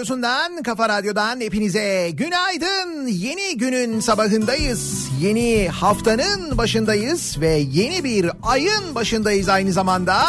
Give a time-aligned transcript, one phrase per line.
[0.00, 3.06] radyosundan, kafa radyodan hepinize günaydın.
[3.06, 5.08] Yeni günün sabahındayız.
[5.20, 10.22] Yeni haftanın başındayız ve yeni bir ayın başındayız aynı zamanda.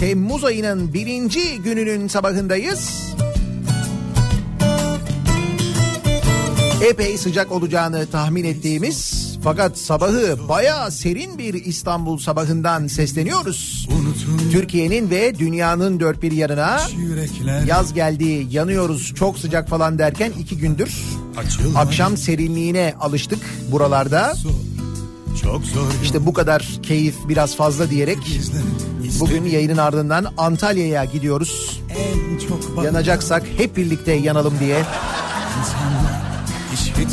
[0.00, 3.14] Temmuz ayının birinci gününün sabahındayız.
[6.90, 13.75] Epey sıcak olacağını tahmin ettiğimiz fakat sabahı bayağı serin bir İstanbul sabahından sesleniyoruz.
[14.52, 16.80] Türkiye'nin ve dünyanın dört bir yanına
[17.66, 20.94] Yaz geldi yanıyoruz çok sıcak falan derken iki gündür
[21.76, 23.38] akşam serinliğine alıştık
[23.72, 24.34] buralarda.
[25.42, 28.18] Çok zor İşte bu kadar keyif biraz fazla diyerek
[29.20, 31.80] bugün yayının ardından Antalya'ya gidiyoruz.
[32.84, 34.82] Yanacaksak hep birlikte yanalım diye.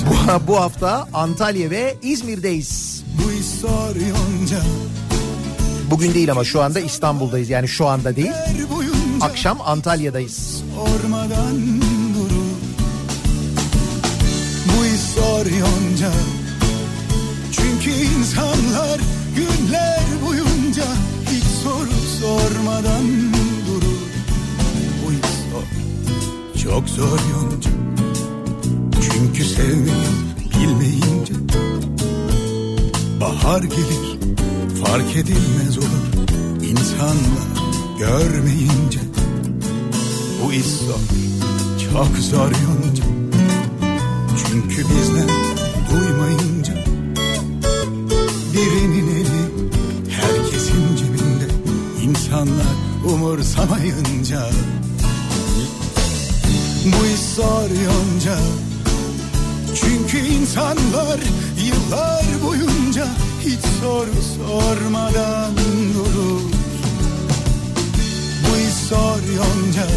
[0.10, 3.04] Bu, bu hafta Antalya ve İzmir'deyiz.
[3.24, 4.62] bu iş soruyorca
[5.92, 7.50] Bugün değil ama şu anda İstanbul'dayız.
[7.50, 8.32] Yani şu anda değil.
[9.22, 10.64] Akşam Antalya'dayız.
[10.80, 11.82] ormadan
[14.68, 16.12] Bu iş soruyorca
[17.52, 19.00] Çünkü insanlar
[19.36, 20.84] günler boyunca
[21.32, 21.90] Hiç soru
[22.22, 23.04] sormadan
[23.68, 24.04] durur.
[25.06, 27.70] Bu iş zor, çok zor yonca.
[29.02, 29.94] Çünkü sevmeyi
[30.60, 31.34] bilmeyince
[33.22, 34.20] Bahar gelir
[34.86, 36.24] fark edilmez olur
[36.64, 37.48] İnsanlar
[38.00, 39.00] görmeyince.
[40.44, 40.66] Bu iş
[41.84, 43.04] çok zor yonca.
[44.38, 45.28] Çünkü bizler
[45.92, 46.74] duymayınca.
[48.54, 49.70] Birinin eli
[50.10, 51.48] herkesin cebinde.
[52.04, 52.76] İnsanlar
[53.06, 54.50] umursamayınca.
[56.86, 57.20] Bu iş
[57.70, 58.38] yonca.
[59.76, 61.20] Çünkü insan insanlar
[61.66, 62.83] yıllar boyunca
[63.46, 65.54] hiç soru sormadan
[65.94, 66.42] durur.
[68.44, 68.74] Bu iş
[69.36, 69.88] yonca.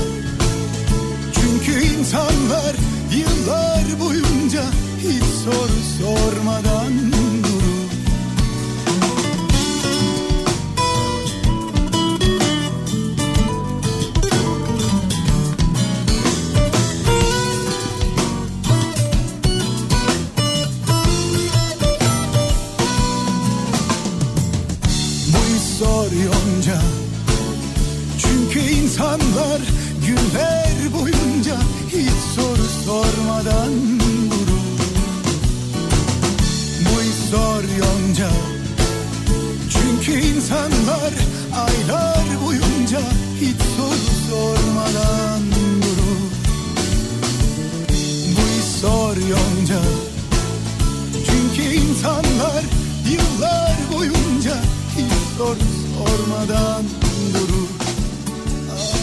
[1.35, 2.77] Çünkü insanlar
[3.13, 4.63] yıllar boyunca
[4.99, 7.26] hiç soru sormadan durur
[26.25, 26.81] yonca.
[28.19, 29.61] Çünkü insanlar
[30.07, 31.57] günler boyunca
[31.89, 34.57] hiç soru sormadan durur.
[37.07, 38.31] İş zor yonca.
[39.71, 41.13] Çünkü insanlar
[41.55, 43.01] aylar boyunca
[43.41, 45.43] hiç soru sormadan
[45.83, 46.31] durur.
[48.59, 49.81] İş zor yonca.
[51.27, 52.65] Çünkü insanlar
[53.11, 54.57] yıllar boyunca
[54.97, 55.86] hiç soru
[56.17, 56.83] sormadan
[57.35, 57.69] durur
[58.73, 58.95] Ah,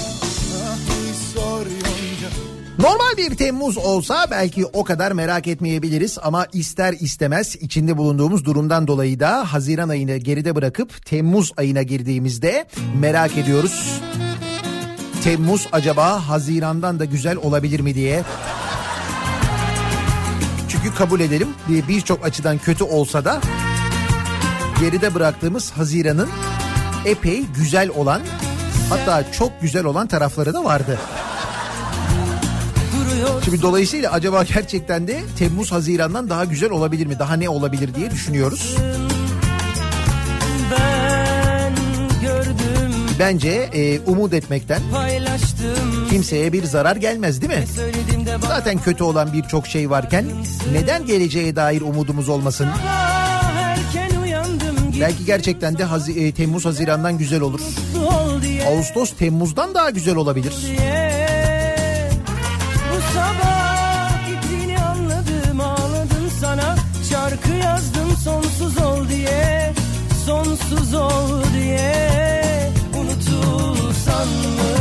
[0.65, 1.63] ah,
[2.79, 8.87] Normal bir Temmuz olsa belki o kadar merak etmeyebiliriz ama ister istemez içinde bulunduğumuz durumdan
[8.87, 12.65] dolayı da Haziran ayını geride bırakıp Temmuz ayına girdiğimizde
[12.99, 14.01] merak ediyoruz.
[15.23, 18.23] Temmuz acaba Haziran'dan da güzel olabilir mi diye.
[20.69, 23.41] Çünkü kabul edelim bir- birçok açıdan kötü olsa da
[24.79, 26.29] geride bıraktığımız Haziran'ın
[27.05, 28.21] epey güzel olan
[28.89, 30.99] hatta çok güzel olan tarafları da vardı.
[33.45, 37.19] Şimdi dolayısıyla acaba gerçekten de Temmuz Haziran'dan daha güzel olabilir mi?
[37.19, 38.77] Daha ne olabilir diye düşünüyoruz.
[43.19, 44.81] Bence e, umut etmekten
[46.09, 47.65] kimseye bir zarar gelmez değil mi?
[48.47, 50.25] Zaten kötü olan birçok şey varken
[50.73, 52.67] neden geleceğe dair umudumuz olmasın?
[52.67, 53.12] uyandım
[55.03, 57.59] Belki gerçekten de Hazi- e, Temmuz Haziran'dan güzel olur.
[58.67, 60.53] Ağustos Temmuz'dan daha güzel olabilir.
[62.91, 66.75] Bu sabah gittiğini anladım ağladım sana
[67.09, 69.73] Şarkı yazdım sonsuz ol diye
[70.25, 74.73] Sonsuz ol diye Unutulsan mı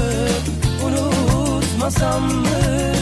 [0.86, 2.92] Unutmasam mı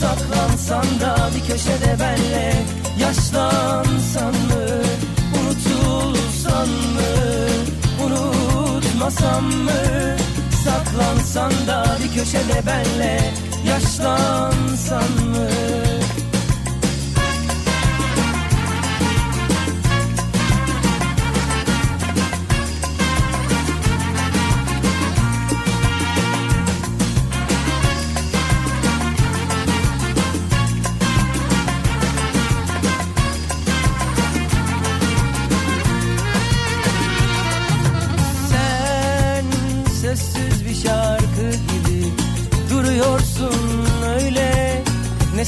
[0.00, 2.54] Saklansan da bir köşede benle
[3.00, 4.68] Yaşlansan mı
[6.58, 8.04] Unutulsan mı?
[8.04, 9.72] Unutmasam mı?
[10.64, 13.20] Saklansan da bir köşede benle
[13.68, 15.87] Yaşlansan mı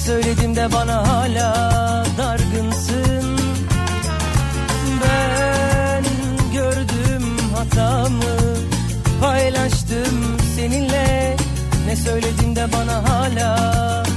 [0.00, 3.38] söyledim de bana hala dargınsın.
[5.02, 6.04] Ben
[6.52, 8.37] gördüm hatamı
[9.21, 11.37] paylaştım seninle.
[11.87, 14.09] Ne söyledim de bana hala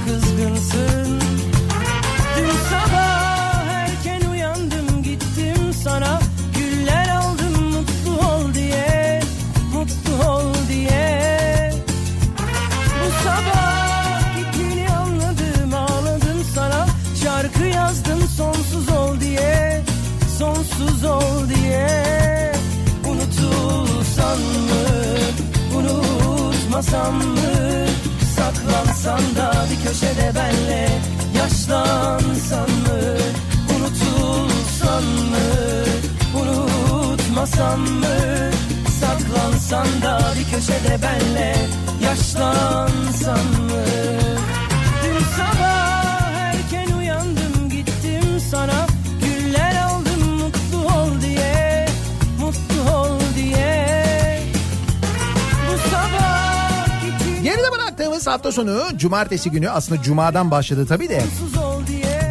[58.54, 61.24] sonu cumartesi günü aslında cumadan başladı tabii de.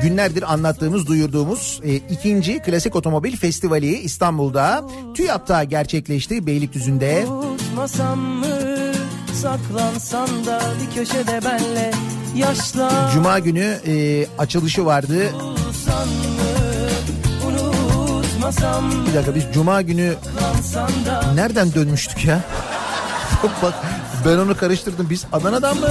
[0.03, 7.25] günlerdir anlattığımız, duyurduğumuz e, ikinci Klasik Otomobil Festivali İstanbul'da TÜYAP'ta gerçekleşti Beylikdüzü'nde.
[7.25, 7.89] Mı
[10.47, 11.93] da bir köşede benle
[12.37, 15.31] Yaşlan Cuma günü e, açılışı vardı.
[18.81, 20.15] mı Bir dakika biz Cuma günü
[21.35, 22.41] nereden dönmüştük ya?
[23.63, 23.75] Bak
[24.27, 25.11] ben onu karıştırdım.
[25.11, 25.89] Biz Adana'dan mı?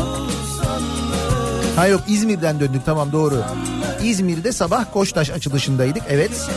[1.75, 3.43] Ha yok İzmir'den döndük tamam doğru.
[4.03, 6.03] İzmir'de sabah Koçtaş açılışındaydık.
[6.09, 6.49] Evet.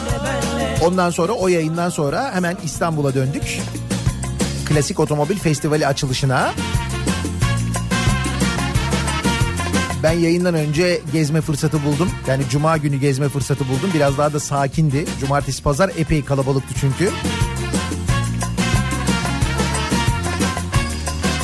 [0.83, 3.61] Ondan sonra o yayından sonra hemen İstanbul'a döndük.
[4.67, 6.53] Klasik Otomobil Festivali açılışına.
[10.03, 12.11] Ben yayından önce gezme fırsatı buldum.
[12.29, 13.91] Yani cuma günü gezme fırsatı buldum.
[13.95, 15.07] Biraz daha da sakindi.
[15.21, 17.11] Cumartesi pazar epey kalabalıktı çünkü.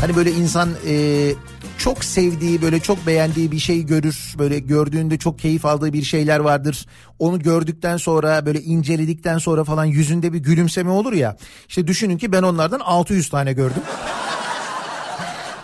[0.00, 1.32] Hani böyle insan e,
[1.78, 4.34] çok sevdiği böyle çok beğendiği bir şey görür.
[4.38, 6.86] Böyle gördüğünde çok keyif aldığı bir şeyler vardır.
[7.18, 11.36] Onu gördükten sonra böyle inceledikten sonra falan yüzünde bir gülümseme olur ya.
[11.68, 13.82] İşte düşünün ki ben onlardan 600 tane gördüm.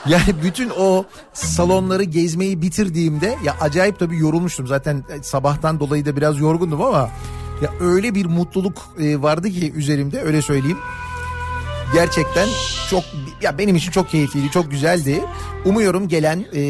[0.08, 4.66] Yani bütün o salonları gezmeyi bitirdiğimde ya acayip tabii yorulmuştum.
[4.66, 7.10] Zaten sabahtan dolayı da biraz yorgundum ama
[7.62, 10.78] ya öyle bir mutluluk e, vardı ki üzerimde öyle söyleyeyim.
[11.92, 12.48] Gerçekten
[12.90, 13.04] çok
[13.42, 15.24] ya benim için çok keyifliydi, çok güzeldi.
[15.64, 16.60] Umuyorum gelen e,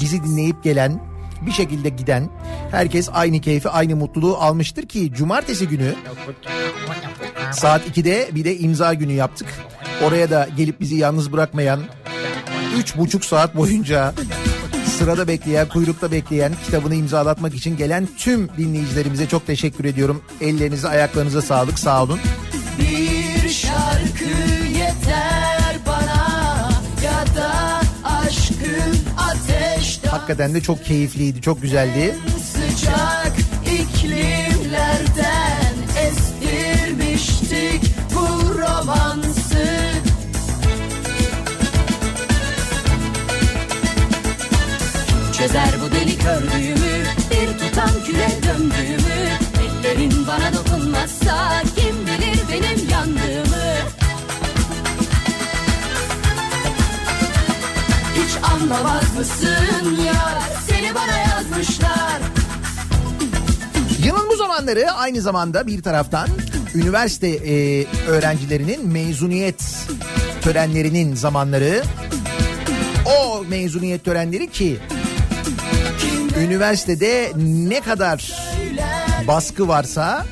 [0.00, 1.00] bizi dinleyip gelen
[1.46, 2.30] bir şekilde giden
[2.70, 5.94] herkes aynı keyfi, aynı mutluluğu almıştır ki cumartesi günü
[7.52, 9.48] saat 2'de bir de imza günü yaptık.
[10.02, 11.80] Oraya da gelip bizi yalnız bırakmayan
[12.78, 14.14] üç buçuk saat boyunca
[14.98, 20.22] sırada bekleyen, kuyrukta bekleyen, kitabını imzalatmak için gelen tüm dinleyicilerimize çok teşekkür ediyorum.
[20.40, 22.18] Ellerinize, ayaklarınıza sağlık, sağ olun.
[30.14, 32.14] Hakikaten de çok keyifliydi, çok güzeldi.
[32.52, 33.32] sıcak
[33.80, 35.74] iklimlerden
[36.06, 39.64] estirmiştik bu romansı.
[45.38, 49.28] Çözer bu deli kördüğümü Bir tutam küre döndüğümü
[49.64, 53.53] Ellerin bana dokunmazsa Kim bilir benim yandığımı
[58.64, 62.20] anlamaz mısın ya Seni bana yazmışlar
[64.04, 66.28] Yılın bu zamanları aynı zamanda bir taraftan
[66.74, 69.64] üniversite e, öğrencilerinin mezuniyet
[70.42, 71.82] törenlerinin zamanları.
[73.06, 74.78] O mezuniyet törenleri ki
[76.38, 78.32] üniversitede ne kadar
[79.28, 80.26] baskı varsa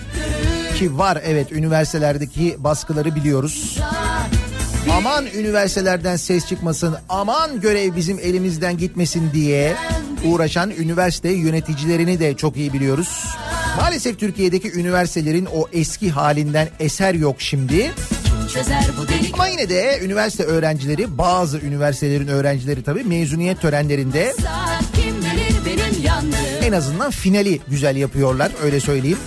[0.78, 3.78] ki var evet üniversitelerdeki baskıları biliyoruz.
[4.90, 9.74] Aman üniversitelerden ses çıkmasın, aman görev bizim elimizden gitmesin diye
[10.24, 13.26] uğraşan üniversite yöneticilerini de çok iyi biliyoruz.
[13.76, 17.90] Maalesef Türkiye'deki üniversitelerin o eski halinden eser yok şimdi.
[19.32, 24.34] Ama yine de üniversite öğrencileri, bazı üniversitelerin öğrencileri tabii mezuniyet törenlerinde
[26.62, 29.18] en azından finali güzel yapıyorlar öyle söyleyeyim.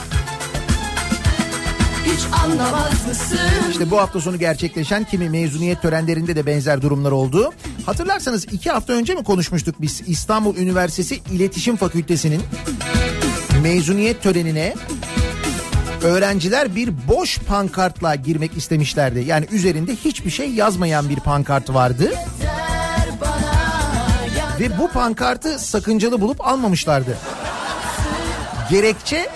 [2.45, 3.39] Hiç anlamaz mısın
[3.71, 7.53] İşte bu hafta sonu gerçekleşen kimi mezuniyet törenlerinde de benzer durumlar oldu.
[7.85, 12.41] Hatırlarsanız iki hafta önce mi konuşmuştuk biz İstanbul Üniversitesi İletişim Fakültesi'nin
[13.63, 14.73] mezuniyet törenine
[16.03, 19.19] öğrenciler bir boş pankartla girmek istemişlerdi.
[19.19, 22.11] Yani üzerinde hiçbir şey yazmayan bir pankart vardı.
[24.59, 27.17] Ve bu pankartı sakıncalı bulup almamışlardı.
[28.69, 29.29] Gerekçe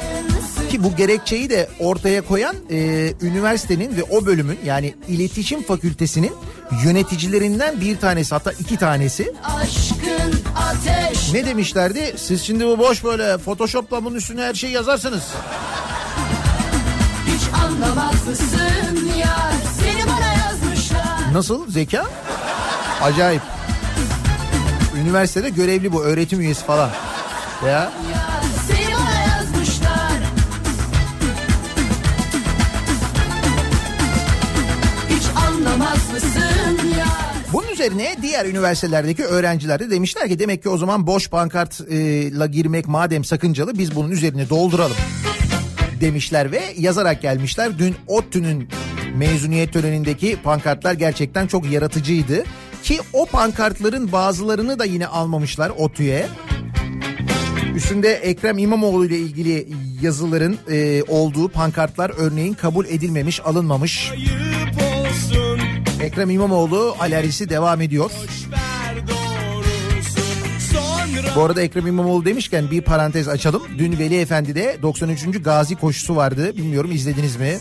[0.69, 2.77] ki bu gerekçeyi de ortaya koyan e,
[3.21, 6.31] üniversitenin ve o bölümün yani iletişim fakültesinin
[6.85, 12.13] yöneticilerinden bir tanesi hatta iki tanesi aşkın ateş ne demişlerdi?
[12.17, 15.23] Siz şimdi bu boş böyle photoshopla bunun üstüne her şeyi yazarsınız.
[17.27, 22.05] Hiç anlamaz mısın ya Seni bana yazmışlar Nasıl zeka?
[23.01, 23.41] Acayip.
[25.01, 26.89] Üniversitede görevli bu öğretim üyesi falan.
[27.65, 28.28] Ya ya
[37.79, 43.23] üzerine diğer üniversitelerdeki öğrenciler de demişler ki demek ki o zaman boş pankartla girmek madem
[43.23, 44.97] sakıncalı biz bunun üzerine dolduralım
[46.01, 47.79] demişler ve yazarak gelmişler.
[47.79, 48.69] Dün ODTÜ'nün
[49.15, 52.43] mezuniyet törenindeki pankartlar gerçekten çok yaratıcıydı.
[52.83, 56.25] Ki o pankartların bazılarını da yine almamışlar ODTÜ'ye.
[57.75, 59.67] Üstünde Ekrem İmamoğlu ile ilgili
[60.01, 64.11] yazıların e, olduğu pankartlar örneğin kabul edilmemiş, alınmamış.
[64.11, 64.48] Olsun
[66.09, 68.11] Ekrem İmamoğlu alerjisi devam ediyor.
[71.35, 73.63] Bu arada Ekrem İmamoğlu demişken bir parantez açalım.
[73.77, 75.43] Dün Veli Efendi'de 93.
[75.43, 76.57] Gazi koşusu vardı.
[76.57, 77.59] Bilmiyorum izlediniz mi?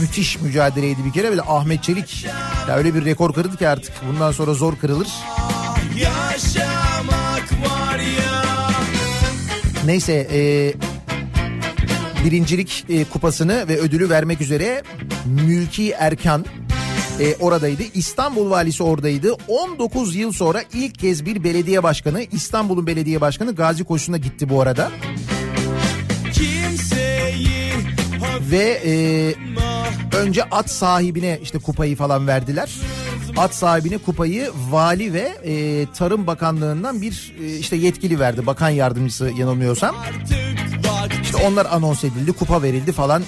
[0.00, 1.30] Müthiş mücadeleydi bir kere.
[1.30, 2.26] Böyle Ahmet Çelik
[2.68, 5.08] ya öyle bir rekor kırdı ki artık bundan sonra zor kırılır.
[9.84, 10.72] Neyse e,
[12.24, 14.82] birincilik e, kupasını ve ödülü vermek üzere
[15.26, 16.44] Mülki Erkan
[17.20, 17.82] e, oradaydı.
[17.94, 19.32] İstanbul valisi oradaydı.
[19.48, 24.60] 19 yıl sonra ilk kez bir belediye başkanı İstanbul'un belediye başkanı Gazi Koşu'na gitti bu
[24.60, 24.90] arada.
[28.50, 28.92] Ve e,
[30.16, 32.68] önce at sahibine işte kupayı falan verdiler
[33.38, 38.46] at sahibine kupayı vali ve e, Tarım Bakanlığı'ndan bir e, işte yetkili verdi.
[38.46, 39.96] Bakan yardımcısı yanılmıyorsam.
[41.22, 43.22] İşte onlar anons edildi, kupa verildi falan.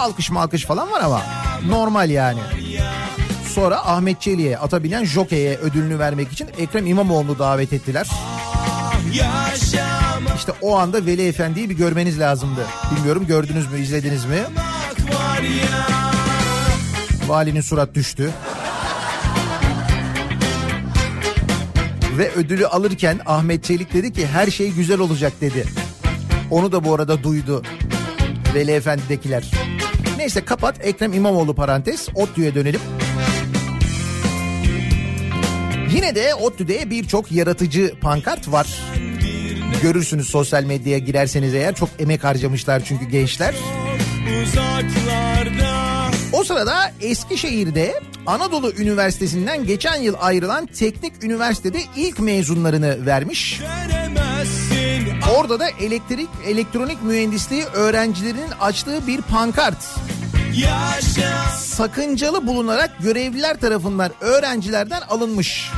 [0.00, 1.22] Alkış malkış falan var ama
[1.66, 2.40] normal yani.
[3.54, 8.08] Sonra Ahmet Çelik'e ata binen jokeye ödülünü vermek için Ekrem İmamoğlu'nu davet ettiler.
[10.36, 12.66] İşte o anda Veli Efendi'yi bir görmeniz lazımdı.
[12.96, 14.38] Bilmiyorum gördünüz mü, izlediniz mi?
[17.26, 18.30] Valinin surat düştü.
[22.18, 25.64] Ve ödülü alırken Ahmet Çelik dedi ki her şey güzel olacak dedi.
[26.50, 27.62] Onu da bu arada duydu.
[28.54, 29.50] Veli Efendi'dekiler.
[30.20, 32.08] Neyse kapat Ekrem İmamoğlu parantez.
[32.14, 32.80] ODTÜ'ye dönelim.
[35.94, 38.66] Yine de ODTÜ'de birçok yaratıcı pankart var.
[39.82, 43.54] Görürsünüz sosyal medyaya girerseniz eğer çok emek harcamışlar çünkü gençler.
[46.32, 53.60] O sırada Eskişehir'de Anadolu Üniversitesi'nden geçen yıl ayrılan teknik üniversitede ilk mezunlarını vermiş.
[55.36, 59.76] Orada da elektrik elektronik mühendisliği öğrencilerinin açtığı bir pankart.
[61.58, 65.70] Sakıncalı bulunarak görevliler tarafından öğrencilerden alınmış.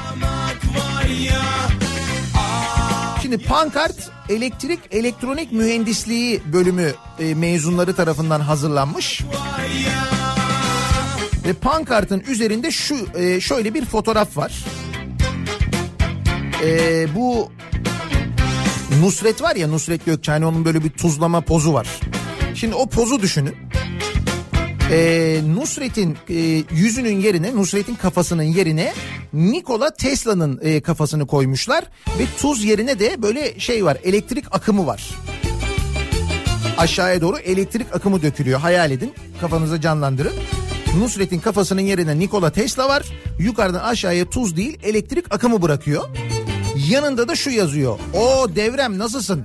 [3.23, 9.23] Şimdi pankart elektrik elektronik mühendisliği bölümü e, mezunları tarafından hazırlanmış.
[11.47, 14.65] Ve pankartın üzerinde şu e, şöyle bir fotoğraf var.
[16.65, 17.53] E, bu
[19.01, 21.89] Nusret var ya Nusret Gökçe onun böyle bir tuzlama pozu var.
[22.55, 23.55] Şimdi o pozu düşünün.
[24.91, 26.35] Ee, Nusret'in e,
[26.75, 28.93] yüzünün yerine Nusret'in kafasının yerine
[29.33, 31.85] Nikola Tesla'nın e, kafasını koymuşlar
[32.19, 35.11] ve tuz yerine de böyle şey var elektrik akımı var.
[36.79, 40.35] Aşağıya doğru elektrik akımı dökülüyor hayal edin kafanıza canlandırın.
[40.99, 43.07] Nusret'in kafasının yerine Nikola Tesla var.
[43.39, 46.05] Yukarıdan aşağıya tuz değil elektrik akımı bırakıyor.
[46.77, 47.99] Yanında da şu yazıyor.
[48.15, 49.45] O devrem nasılsın?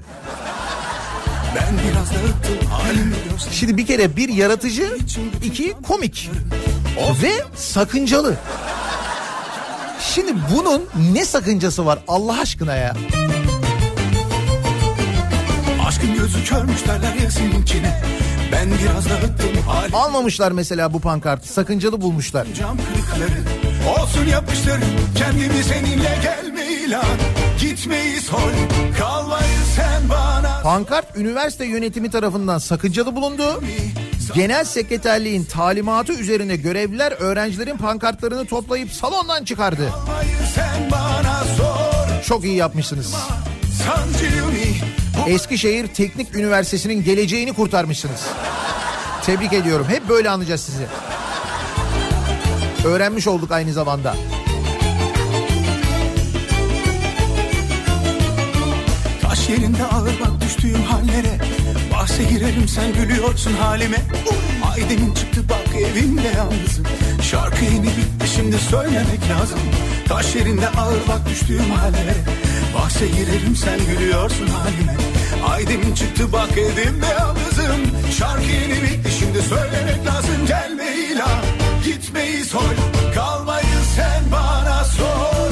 [3.51, 4.97] Şimdi bir kere bir yaratıcı,
[5.43, 6.29] iki komik
[7.23, 8.35] ve sakıncalı.
[9.99, 12.93] Şimdi bunun ne sakıncası var Allah aşkına ya?
[15.87, 18.01] Aşkın gözü körmüş derler ya seninkine
[18.51, 22.47] Ben biraz dağıttım halimi Almamışlar mesela bu pankartı sakıncalı bulmuşlar.
[22.59, 23.39] cam kırıkları
[23.99, 24.79] Olsun yapıştır
[25.17, 26.56] kendimi seninle gelme
[26.87, 27.05] ilan
[27.59, 28.51] Gitmeyi sor
[28.99, 33.63] kalmayı sen bana Pankart üniversite yönetimi tarafından sakıncalı bulundu.
[34.35, 39.93] Genel sekreterliğin talimatı üzerine görevliler öğrencilerin pankartlarını toplayıp salondan çıkardı.
[42.25, 43.15] Çok iyi yapmışsınız.
[45.27, 48.21] Eskişehir Teknik Üniversitesi'nin geleceğini kurtarmışsınız.
[49.25, 49.85] Tebrik ediyorum.
[49.89, 50.87] Hep böyle anlayacağız sizi.
[52.85, 54.15] Öğrenmiş olduk aynı zamanda.
[59.47, 61.37] Taş yerinde ağır bak düştüğüm hallere.
[61.93, 63.97] Bahse girerim sen gülüyorsun halime.
[64.71, 66.85] Aydın çıktı bak evimde yalnızım.
[67.21, 69.59] Şarkı yeni bitti şimdi söylemek lazım.
[70.07, 72.15] Taş yerinde ağır bak düştüğüm hallere.
[72.75, 74.95] Bahse girerim sen gülüyorsun halime.
[75.49, 78.11] Aydın çıktı bak evimde yalnızım.
[78.17, 80.45] Şarkı yeni bitti şimdi söylemek lazım.
[80.47, 81.43] Gelme ilan
[81.85, 82.75] gitmeyi sor
[83.15, 85.46] Kalmayı sen bana Sor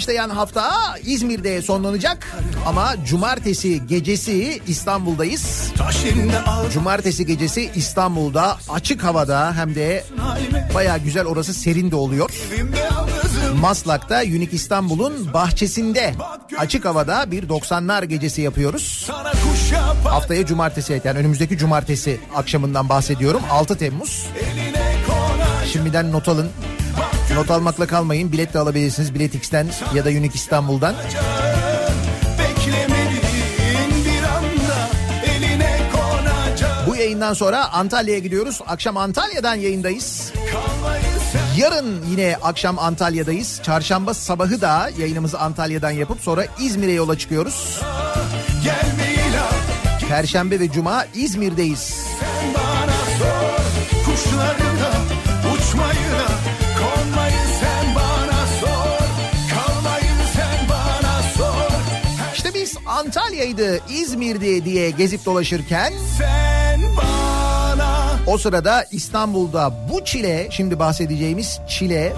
[0.00, 0.72] başlayan hafta
[1.04, 2.36] İzmir'de sonlanacak.
[2.66, 5.72] Ama cumartesi gecesi İstanbul'dayız.
[6.72, 10.04] Cumartesi gecesi İstanbul'da açık havada hem de
[10.74, 12.30] baya güzel orası serin de oluyor.
[13.60, 16.14] Maslak'ta Unique İstanbul'un bahçesinde
[16.58, 19.10] açık havada bir 90'lar gecesi yapıyoruz.
[20.04, 24.26] Haftaya cumartesi yani önümüzdeki cumartesi akşamından bahsediyorum 6 Temmuz.
[25.72, 26.50] Şimdiden not alın.
[27.34, 28.32] Not almakla kalmayın.
[28.32, 29.14] Bilet de alabilirsiniz.
[29.14, 30.94] Bilet X'ten ya da Unique İstanbul'dan.
[36.86, 38.60] Bu yayından sonra Antalya'ya gidiyoruz.
[38.66, 40.32] Akşam Antalya'dan yayındayız.
[41.56, 43.60] Yarın yine akşam Antalya'dayız.
[43.62, 47.80] Çarşamba sabahı da yayınımızı Antalya'dan yapıp sonra İzmir'e yola çıkıyoruz.
[50.08, 51.94] Perşembe ve Cuma İzmir'deyiz.
[52.20, 54.69] Sen bana sor, kuşları
[63.40, 72.12] Antalya'ydı, İzmir'di diye gezip dolaşırken sen bana o sırada İstanbul'da bu çile, şimdi bahsedeceğimiz çile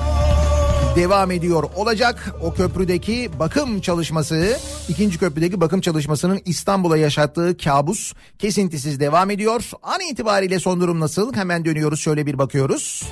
[0.96, 2.34] devam ediyor olacak.
[2.42, 4.58] O köprüdeki bakım çalışması,
[4.88, 9.70] ikinci köprüdeki bakım çalışmasının İstanbul'a yaşattığı kabus kesintisiz devam ediyor.
[9.82, 11.34] An itibariyle son durum nasıl?
[11.34, 13.02] Hemen dönüyoruz şöyle bir bakıyoruz.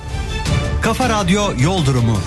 [0.81, 2.17] Kafa Radyo Yol Durumu.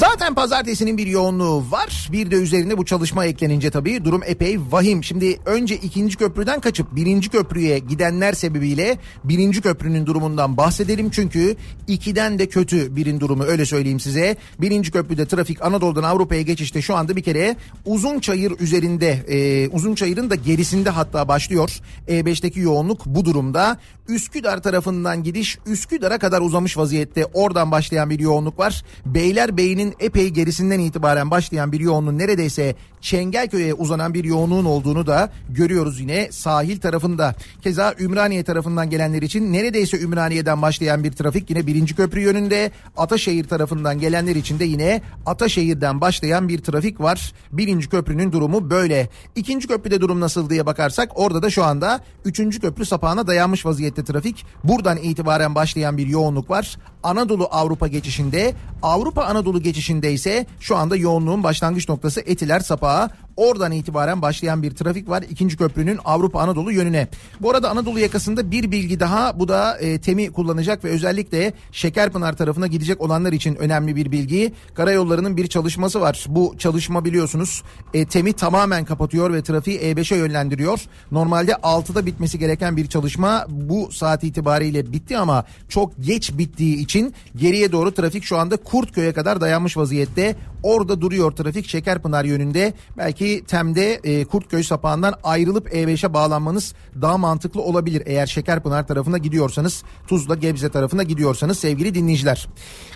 [0.00, 2.08] Zaten pazartesinin bir yoğunluğu var.
[2.12, 5.04] Bir de üzerine bu çalışma eklenince tabii durum epey vahim.
[5.04, 11.10] Şimdi önce ikinci köprüden kaçıp birinci köprüye gidenler sebebiyle birinci köprünün durumundan bahsedelim.
[11.10, 14.36] Çünkü ikiden de kötü birin durumu öyle söyleyeyim size.
[14.60, 19.94] Birinci köprüde trafik Anadolu'dan Avrupa'ya geçişte şu anda bir kere uzun çayır üzerinde e, uzun
[19.94, 21.80] çayırın da gerisinde hatta başlıyor.
[22.08, 23.78] E5'teki yoğunluk bu durumda.
[24.08, 27.26] Üsküdar tarafından gidiş Üsküdar'a kadar uzamış vaziyette.
[27.26, 28.84] Oradan başlayan bir yoğunluk var.
[29.06, 36.00] Beylerbeyi'nin epey gerisinden itibaren başlayan bir yoğunluğun neredeyse Çengelköy'e uzanan bir yoğunluğun olduğunu da görüyoruz
[36.00, 37.34] yine sahil tarafında.
[37.62, 42.70] Keza Ümraniye tarafından gelenler için neredeyse Ümraniye'den başlayan bir trafik yine birinci köprü yönünde.
[42.96, 47.32] Ataşehir tarafından gelenler için de yine Ataşehir'den başlayan bir trafik var.
[47.52, 49.08] Birinci köprünün durumu böyle.
[49.36, 54.04] İkinci köprüde durum nasıl diye bakarsak orada da şu anda üçüncü köprü sapağına dayanmış vaziyette
[54.04, 54.46] trafik.
[54.64, 56.76] Buradan itibaren başlayan bir yoğunluk var.
[57.02, 63.10] Anadolu Avrupa geçişinde Avrupa Anadolu geçişinde ise şu anda yoğunluğun başlangıç noktası Etiler Sapağı.
[63.36, 67.08] Oradan itibaren başlayan bir trafik var ikinci köprünün Avrupa Anadolu yönüne.
[67.40, 72.36] Bu arada Anadolu yakasında bir bilgi daha bu da e, TEM'i kullanacak ve özellikle Şekerpınar
[72.36, 74.52] tarafına gidecek olanlar için önemli bir bilgi.
[74.74, 76.26] Karayollarının bir çalışması var.
[76.28, 77.62] Bu çalışma biliyorsunuz
[77.94, 80.80] e, TEM'i tamamen kapatıyor ve trafiği E5'e yönlendiriyor.
[81.12, 87.14] Normalde 6'da bitmesi gereken bir çalışma bu saat itibariyle bitti ama çok geç bittiği için
[87.36, 90.36] geriye doğru trafik şu anda Kurtköy'e kadar dayanmış vaziyette.
[90.62, 92.72] Orada duruyor trafik Şekerpınar yönünde.
[92.98, 98.02] Belki Tem'de e, Kurtköy sapağından ayrılıp E5'e bağlanmanız daha mantıklı olabilir.
[98.06, 102.48] Eğer Şekerpınar tarafına gidiyorsanız Tuzla Gebze tarafına gidiyorsanız sevgili dinleyiciler.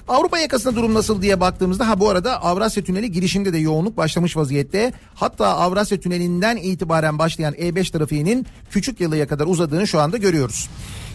[0.08, 4.36] Avrupa yakasında durum nasıl diye baktığımızda ha bu arada Avrasya Tüneli girişinde de yoğunluk başlamış
[4.36, 4.92] vaziyette.
[5.14, 10.68] Hatta Avrasya Tüneli'nden itibaren başlayan E5 trafiğinin küçük yalıya kadar uzadığını şu anda görüyoruz.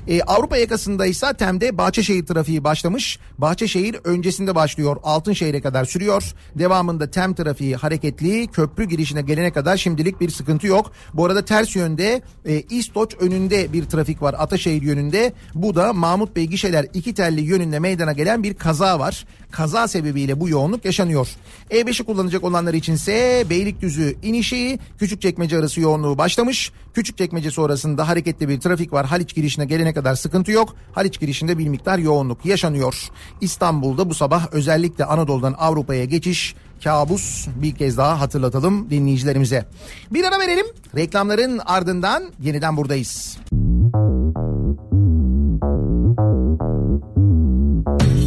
[0.09, 3.19] Ee, Avrupa yakasında ise Tem'de Bahçeşehir trafiği başlamış.
[3.37, 4.97] Bahçeşehir öncesinde başlıyor.
[5.03, 6.33] Altınşehir'e kadar sürüyor.
[6.55, 8.47] Devamında Tem trafiği hareketli.
[8.47, 10.91] Köprü girişine gelene kadar şimdilik bir sıkıntı yok.
[11.13, 15.33] Bu arada ters yönde e, İstoç önünde bir trafik var Ataşehir yönünde.
[15.55, 19.25] Bu da Mahmut Bey gişeler iki telli yönünde meydana gelen bir kaza var.
[19.51, 21.27] Kaza sebebiyle bu yoğunluk yaşanıyor.
[21.71, 26.71] E5'i kullanacak olanlar içinse Beylikdüzü inişi Küçükçekmece arası yoğunluğu başlamış.
[26.93, 29.05] Küçükçekmece sonrasında hareketli bir trafik var.
[29.05, 30.75] Haliç girişine gelene kadar sıkıntı yok.
[30.91, 33.09] Haliç girişinde bir miktar yoğunluk yaşanıyor.
[33.41, 39.65] İstanbul'da bu sabah özellikle Anadolu'dan Avrupa'ya geçiş kabus bir kez daha hatırlatalım dinleyicilerimize.
[40.13, 40.65] Bir ara verelim.
[40.95, 43.37] Reklamların ardından yeniden buradayız.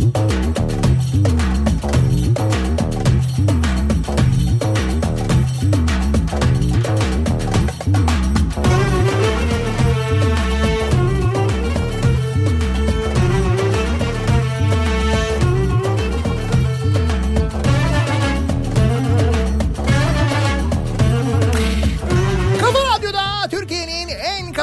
[0.04, 0.51] Kafa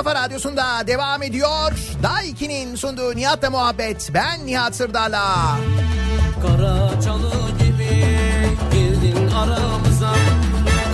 [0.04, 1.72] kafa radyosunda devam ediyor.
[2.04, 4.10] Daiki'nin sunduğu Nihat'la muhabbet.
[4.14, 5.58] Ben Nihat Sırdar'la.
[6.42, 8.06] Kara çalı gibi
[8.72, 10.14] girdin aramıza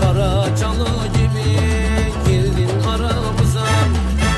[0.01, 1.59] Kara çalı gibi
[2.27, 3.67] girdin aramıza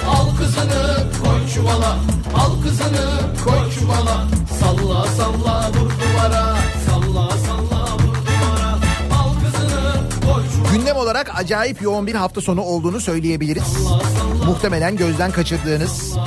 [0.10, 1.98] Al kızını koy çuvala
[2.36, 3.08] Al kızını
[3.46, 4.28] koy çuvala
[4.60, 6.56] Salla salla vur duvara
[6.88, 7.77] Salla salla
[10.88, 13.78] Gündem olarak acayip yoğun bir hafta sonu olduğunu söyleyebiliriz.
[14.46, 16.18] Muhtemelen gözden kaçırdığınız,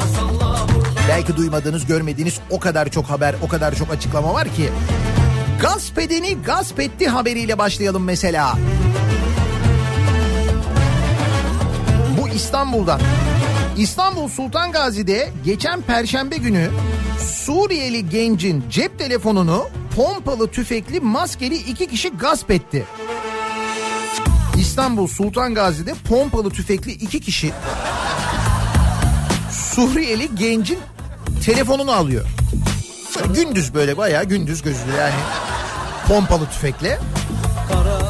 [1.09, 4.71] belki duymadığınız, görmediğiniz o kadar çok haber, o kadar çok açıklama var ki.
[5.61, 8.59] Gasp edeni gasp etti haberiyle başlayalım mesela.
[12.21, 13.01] Bu İstanbul'dan.
[13.77, 16.71] İstanbul Sultan Gazi'de geçen perşembe günü
[17.19, 22.87] Suriyeli gencin cep telefonunu pompalı tüfekli maskeli iki kişi gasp etti.
[24.71, 27.53] İstanbul Sultan Gazi'de pompalı tüfekli iki kişi
[29.51, 30.79] Suriyeli gencin
[31.45, 32.27] telefonunu alıyor.
[33.35, 35.15] Gündüz böyle bayağı gündüz gözlü yani
[36.09, 36.99] pompalı tüfekle.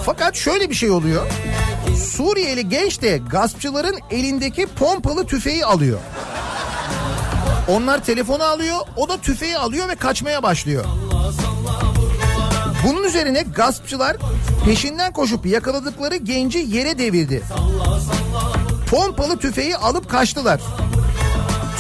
[0.07, 1.27] Fakat şöyle bir şey oluyor.
[2.17, 5.99] Suriyeli genç de gaspçıların elindeki pompalı tüfeği alıyor.
[7.69, 10.85] Onlar telefonu alıyor, o da tüfeği alıyor ve kaçmaya başlıyor.
[12.85, 14.17] Bunun üzerine gaspçılar
[14.65, 17.43] peşinden koşup yakaladıkları genci yere devirdi.
[18.91, 20.61] Pompalı tüfeği alıp kaçtılar.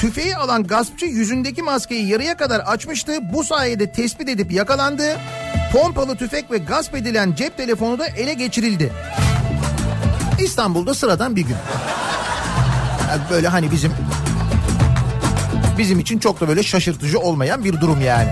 [0.00, 3.12] Tüfeği alan gaspçı yüzündeki maskeyi yarıya kadar açmıştı.
[3.32, 5.16] Bu sayede tespit edip yakalandı.
[5.72, 8.92] Pompalı tüfek ve gasp edilen cep telefonu da ele geçirildi.
[10.38, 11.56] İstanbul'da sıradan bir gün.
[13.30, 13.92] Böyle hani bizim
[15.78, 18.30] bizim için çok da böyle şaşırtıcı olmayan bir durum yani.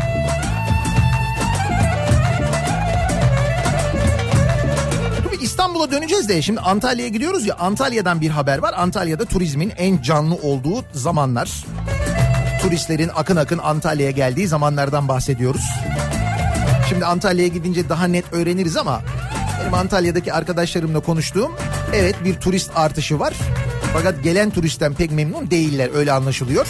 [5.78, 8.74] İstanbul'a döneceğiz de şimdi Antalya'ya gidiyoruz ya Antalya'dan bir haber var.
[8.76, 11.64] Antalya'da turizmin en canlı olduğu zamanlar.
[12.62, 15.62] Turistlerin akın akın Antalya'ya geldiği zamanlardan bahsediyoruz.
[16.88, 19.02] Şimdi Antalya'ya gidince daha net öğreniriz ama
[19.60, 21.52] benim Antalya'daki arkadaşlarımla konuştuğum
[21.94, 23.34] evet bir turist artışı var.
[23.92, 26.66] Fakat gelen turistten pek memnun değiller öyle anlaşılıyor.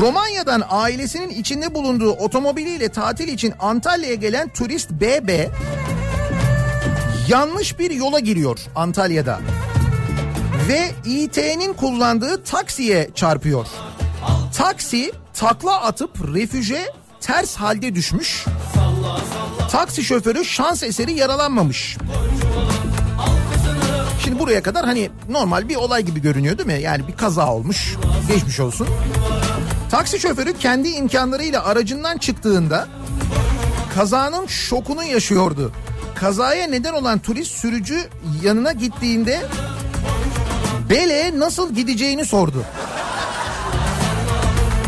[0.00, 5.48] Romanya'dan ailesinin içinde bulunduğu otomobiliyle tatil için Antalya'ya gelen turist BB
[7.28, 9.40] yanlış bir yola giriyor Antalya'da.
[10.68, 13.66] Ve İT'nin kullandığı taksiye çarpıyor.
[14.56, 18.44] Taksi takla atıp refüje ters halde düşmüş.
[19.70, 21.96] Taksi şoförü şans eseri yaralanmamış.
[24.24, 26.82] Şimdi buraya kadar hani normal bir olay gibi görünüyor değil mi?
[26.82, 27.96] Yani bir kaza olmuş.
[28.28, 28.88] Geçmiş olsun.
[29.90, 32.88] Taksi şoförü kendi imkanlarıyla aracından çıktığında
[33.94, 35.72] kazanın şokunu yaşıyordu.
[36.14, 38.08] Kazaya neden olan turist sürücü
[38.42, 39.40] yanına gittiğinde
[40.90, 42.64] Bele'ye nasıl gideceğini sordu.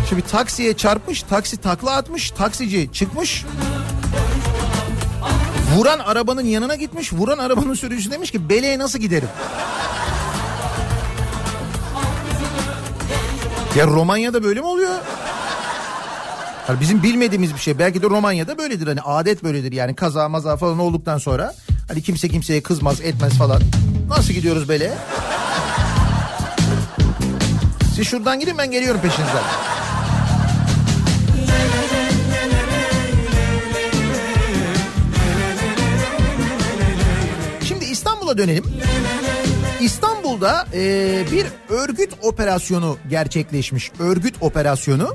[0.09, 3.45] Şimdi taksiye çarpmış, taksi takla atmış, taksici çıkmış.
[5.77, 9.29] Vuran arabanın yanına gitmiş, vuran arabanın sürücüsü demiş ki Bele'ye nasıl giderim?
[13.77, 14.95] Ya Romanya'da böyle mi oluyor?
[16.69, 17.79] Yani bizim bilmediğimiz bir şey.
[17.79, 18.87] Belki de Romanya'da böyledir.
[18.87, 21.55] Hani adet böyledir yani kaza maza falan olduktan sonra.
[21.89, 23.63] Hani kimse kimseye kızmaz etmez falan.
[24.09, 24.93] Nasıl gidiyoruz böyle?
[27.97, 29.43] Siz şuradan gidin ben geliyorum peşinizden.
[37.65, 38.65] Şimdi İstanbul'a dönelim.
[39.83, 43.91] İstanbul'da e, bir örgüt operasyonu gerçekleşmiş.
[43.99, 45.15] Örgüt operasyonu.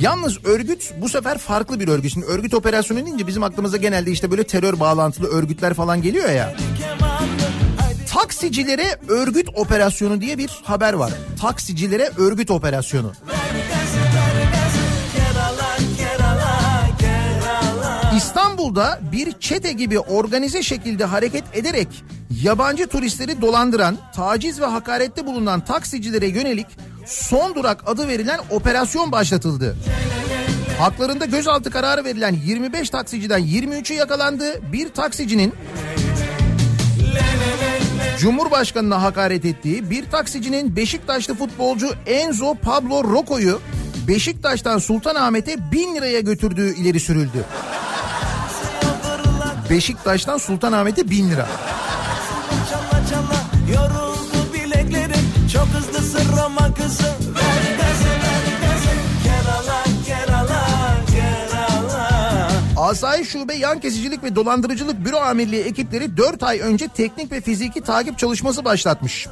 [0.00, 2.12] Yalnız örgüt bu sefer farklı bir örgüt.
[2.12, 6.56] Şimdi örgüt operasyonu deyince bizim aklımıza genelde işte böyle terör bağlantılı örgütler falan geliyor ya.
[8.12, 11.12] Taksicilere örgüt operasyonu diye bir haber var.
[11.40, 13.12] Taksicilere örgüt operasyonu.
[18.20, 21.88] İstanbul'da bir çete gibi organize şekilde hareket ederek
[22.42, 26.66] yabancı turistleri dolandıran, taciz ve hakarette bulunan taksicilere yönelik
[27.06, 29.76] son durak adı verilen operasyon başlatıldı.
[30.78, 34.72] Haklarında gözaltı kararı verilen 25 taksiciden 23'ü yakalandı.
[34.72, 35.54] Bir taksicinin
[38.18, 43.60] Cumhurbaşkanına hakaret ettiği bir taksicinin Beşiktaşlı futbolcu Enzo Pablo Rocco'yu
[44.08, 47.44] Beşiktaş'tan Sultanahmet'e bin liraya götürdüğü ileri sürüldü.
[49.70, 51.48] Beşiktaş'tan Sultanahmet'e bin lira.
[55.52, 57.19] Çok hızlısın Roma kızı
[62.90, 67.80] Asayiş Şube Yan Kesicilik ve Dolandırıcılık Büro Amirliği ekipleri 4 ay önce teknik ve fiziki
[67.80, 69.26] takip çalışması başlatmış.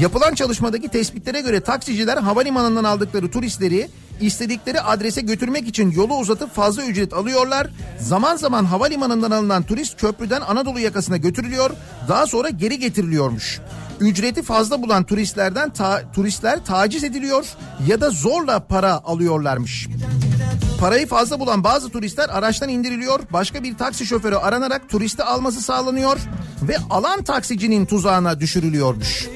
[0.00, 3.88] Yapılan çalışmadaki tespitlere göre taksiciler havalimanından aldıkları turistleri
[4.20, 7.66] istedikleri adrese götürmek için yolu uzatıp fazla ücret alıyorlar.
[8.00, 11.70] Zaman zaman havalimanından alınan turist köprüden Anadolu yakasına götürülüyor.
[12.08, 13.60] Daha sonra geri getiriliyormuş.
[14.00, 17.46] Ücreti fazla bulan turistlerden ta- turistler taciz ediliyor
[17.86, 19.88] ya da zorla para alıyorlarmış.
[20.78, 23.20] Parayı fazla bulan bazı turistler araçtan indiriliyor.
[23.32, 26.18] Başka bir taksi şoförü aranarak turisti alması sağlanıyor
[26.62, 29.28] ve alan taksicinin tuzağına düşürülüyormuş.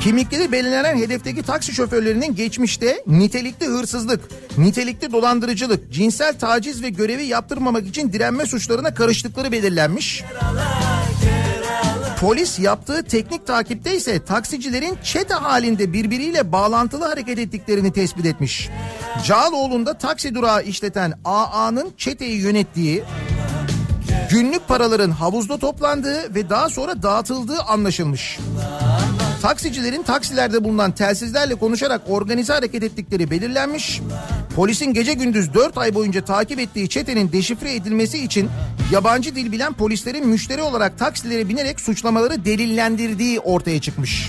[0.00, 4.20] Kimlikleri belirlenen hedefteki taksi şoförlerinin geçmişte nitelikli hırsızlık,
[4.58, 10.24] nitelikli dolandırıcılık, cinsel taciz ve görevi yaptırmamak için direnme suçlarına karıştıkları belirlenmiş.
[12.24, 18.68] Polis yaptığı teknik takipte ise taksicilerin çete halinde birbiriyle bağlantılı hareket ettiklerini tespit etmiş.
[19.24, 23.04] Cağaloğlu'nda taksi durağı işleten AA'nın çeteyi yönettiği
[24.30, 28.38] günlük paraların havuzda toplandığı ve daha sonra dağıtıldığı anlaşılmış.
[29.44, 34.00] Taksicilerin taksilerde bulunan telsizlerle konuşarak organize hareket ettikleri belirlenmiş.
[34.56, 38.50] Polisin gece gündüz 4 ay boyunca takip ettiği çetenin deşifre edilmesi için
[38.92, 44.28] yabancı dil bilen polislerin müşteri olarak taksilere binerek suçlamaları delillendirdiği ortaya çıkmış.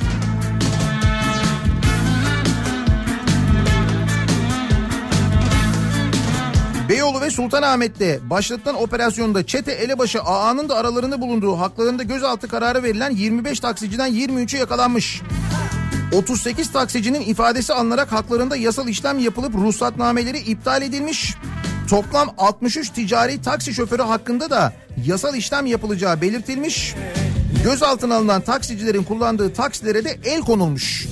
[6.95, 13.11] Beyoğlu ve Sultanahmet'te başlatılan operasyonda çete elebaşı AA'nın da aralarında bulunduğu haklarında gözaltı kararı verilen
[13.11, 15.21] 25 taksiciden 23'ü yakalanmış.
[16.13, 21.35] 38 taksicinin ifadesi alınarak haklarında yasal işlem yapılıp ruhsatnameleri iptal edilmiş.
[21.89, 24.73] Toplam 63 ticari taksi şoförü hakkında da
[25.05, 26.95] yasal işlem yapılacağı belirtilmiş.
[27.63, 31.07] Gözaltına alınan taksicilerin kullandığı taksilere de el konulmuş.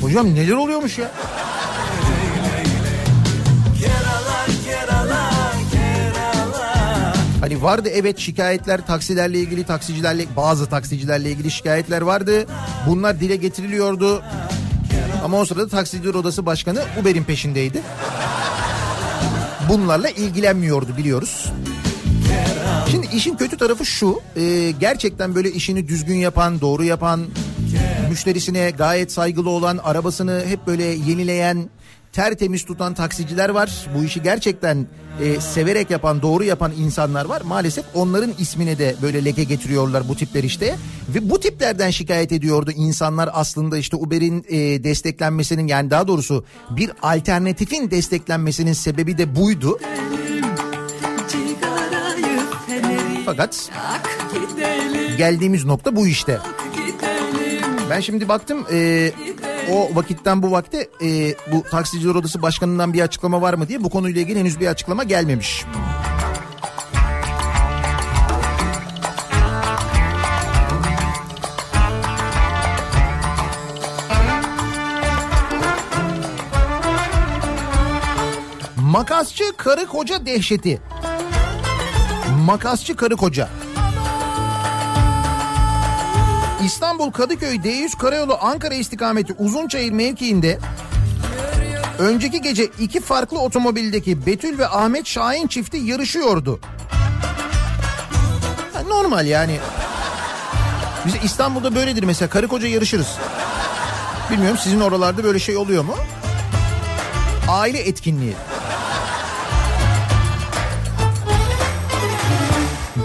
[0.00, 1.10] Hocam neler oluyormuş ya?
[7.46, 12.46] Hani vardı evet şikayetler taksilerle ilgili taksicilerle bazı taksicilerle ilgili şikayetler vardı.
[12.86, 14.22] Bunlar dile getiriliyordu.
[15.24, 17.82] Ama o sırada taksiciler odası başkanı Uber'in peşindeydi.
[19.68, 21.52] Bunlarla ilgilenmiyordu biliyoruz.
[22.90, 24.20] Şimdi işin kötü tarafı şu.
[24.36, 27.26] e, gerçekten böyle işini düzgün yapan, doğru yapan,
[28.10, 31.70] müşterisine gayet saygılı olan, arabasını hep böyle yenileyen,
[32.16, 33.86] tertemiz tutan taksiciler var.
[33.94, 34.86] Bu işi gerçekten
[35.20, 37.40] e, severek yapan, doğru yapan insanlar var.
[37.40, 40.76] Maalesef onların ismine de böyle leke getiriyorlar bu tipler işte.
[41.14, 46.90] Ve bu tiplerden şikayet ediyordu insanlar aslında işte Uber'in e, desteklenmesinin yani daha doğrusu bir
[47.02, 49.78] alternatifin desteklenmesinin sebebi de buydu.
[53.26, 53.70] Fakat
[55.18, 56.38] geldiğimiz nokta bu işte.
[57.90, 59.12] Ben şimdi baktım e,
[59.72, 63.90] o vakitten bu vakte e, bu taksiciler odası başkanından bir açıklama var mı diye bu
[63.90, 65.64] konuyla ilgili henüz bir açıklama gelmemiş.
[78.76, 80.80] Makasçı karı koca dehşeti.
[82.46, 83.48] Makasçı karı koca.
[86.66, 90.58] İstanbul Kadıköy D100 Karayolu Ankara istikameti Uzunçayır mevkiinde
[91.98, 96.60] önceki gece iki farklı otomobildeki Betül ve Ahmet Şahin çifti yarışıyordu.
[98.88, 99.58] Normal yani.
[101.06, 103.08] Biz İstanbul'da böyledir mesela karı koca yarışırız.
[104.30, 105.96] Bilmiyorum sizin oralarda böyle şey oluyor mu?
[107.48, 108.34] Aile etkinliği.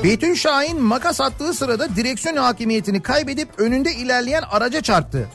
[0.04, 5.30] Betül Şahin makas attığı sırada direksiyon hakimiyetini kaybedip önünde ilerleyen araca çarptı.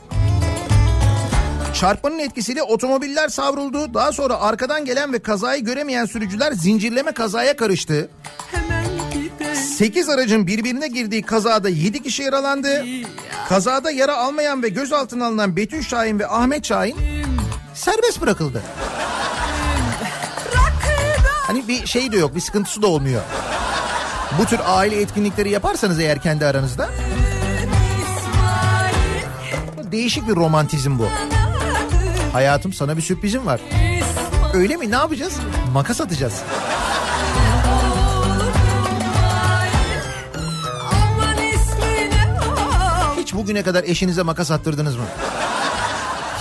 [1.74, 3.94] Çarpmanın etkisiyle otomobiller savruldu.
[3.94, 8.10] Daha sonra arkadan gelen ve kazayı göremeyen sürücüler zincirleme kazaya karıştı.
[8.50, 12.84] hemen gidelim 8 aracın birbirine girdiği kazada 7 kişi yaralandı.
[13.48, 16.96] Kazada yara almayan ve gözaltına alınan Betül Şahin ve Ahmet Şahin
[17.74, 18.62] serbest bırakıldı.
[21.46, 23.22] Hani bir şey de yok, bir sıkıntısı da olmuyor.
[24.38, 26.88] Bu tür aile etkinlikleri yaparsanız eğer kendi aranızda
[29.92, 31.08] değişik bir romantizm bu.
[32.32, 33.60] Hayatım sana bir sürprizim var.
[34.54, 34.90] Öyle mi?
[34.90, 35.36] Ne yapacağız?
[35.72, 36.42] Makas atacağız.
[43.16, 45.04] Hiç bugüne kadar eşinize makas attırdınız mı?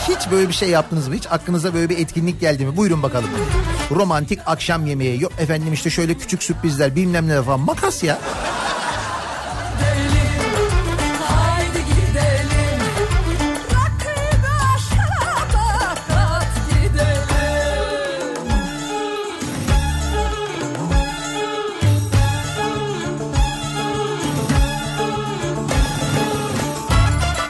[0.09, 1.15] Hiç böyle bir şey yaptınız mı?
[1.15, 2.77] Hiç aklınıza böyle bir etkinlik geldi mi?
[2.77, 3.29] Buyurun bakalım.
[3.91, 5.21] Romantik akşam yemeği.
[5.21, 7.59] Yok efendim işte şöyle küçük sürprizler bilmem ne falan.
[7.59, 8.19] Makas ya.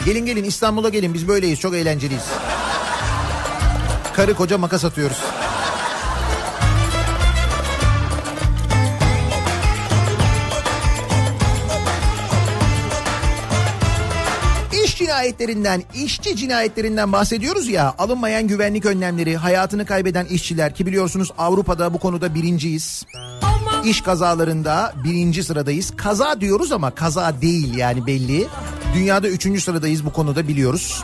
[0.05, 2.23] Gelin gelin İstanbul'a gelin biz böyleyiz çok eğlenceliyiz.
[4.13, 5.17] Karı koca makas atıyoruz.
[15.25, 17.95] Cinayetlerinden, işçi cinayetlerinden bahsediyoruz ya.
[17.97, 23.03] Alınmayan güvenlik önlemleri, hayatını kaybeden işçiler ki biliyorsunuz Avrupa'da bu konuda birinciyiz.
[23.85, 25.93] İş kazalarında birinci sıradayız.
[25.97, 28.47] Kaza diyoruz ama kaza değil yani belli.
[28.95, 31.03] Dünyada üçüncü sıradayız bu konuda biliyoruz.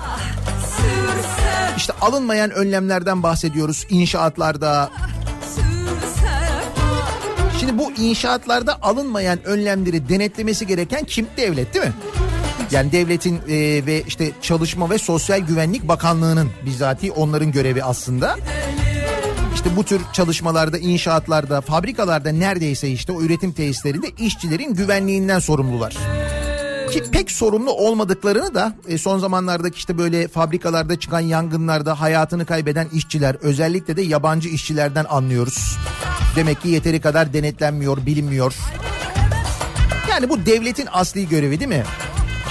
[1.78, 4.90] İşte alınmayan önlemlerden bahsediyoruz inşaatlarda.
[7.60, 11.28] Şimdi bu inşaatlarda alınmayan önlemleri denetlemesi gereken kim?
[11.38, 11.94] Devlet değil mi?
[12.72, 18.38] Yani devletin e, ve işte Çalışma ve Sosyal Güvenlik Bakanlığı'nın bizatihi onların görevi aslında.
[19.54, 25.98] İşte bu tür çalışmalarda, inşaatlarda, fabrikalarda neredeyse işte o üretim tesislerinde işçilerin güvenliğinden sorumlular.
[26.92, 32.88] Ki pek sorumlu olmadıklarını da e, son zamanlardaki işte böyle fabrikalarda çıkan yangınlarda hayatını kaybeden
[32.94, 35.78] işçiler özellikle de yabancı işçilerden anlıyoruz.
[36.36, 38.54] Demek ki yeteri kadar denetlenmiyor, bilinmiyor.
[40.10, 41.84] Yani bu devletin asli görevi değil mi?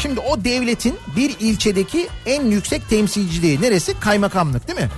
[0.02, 4.00] Şimdi o devletin bir ilçedeki en yüksek temsilciliği neresi?
[4.00, 4.88] Kaymakamlık değil mi?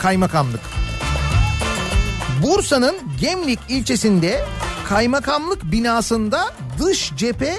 [0.00, 0.60] Kaymakamlık.
[2.42, 4.44] Bursa'nın Gemlik ilçesinde
[4.84, 7.54] kaymakamlık binasında dış cephe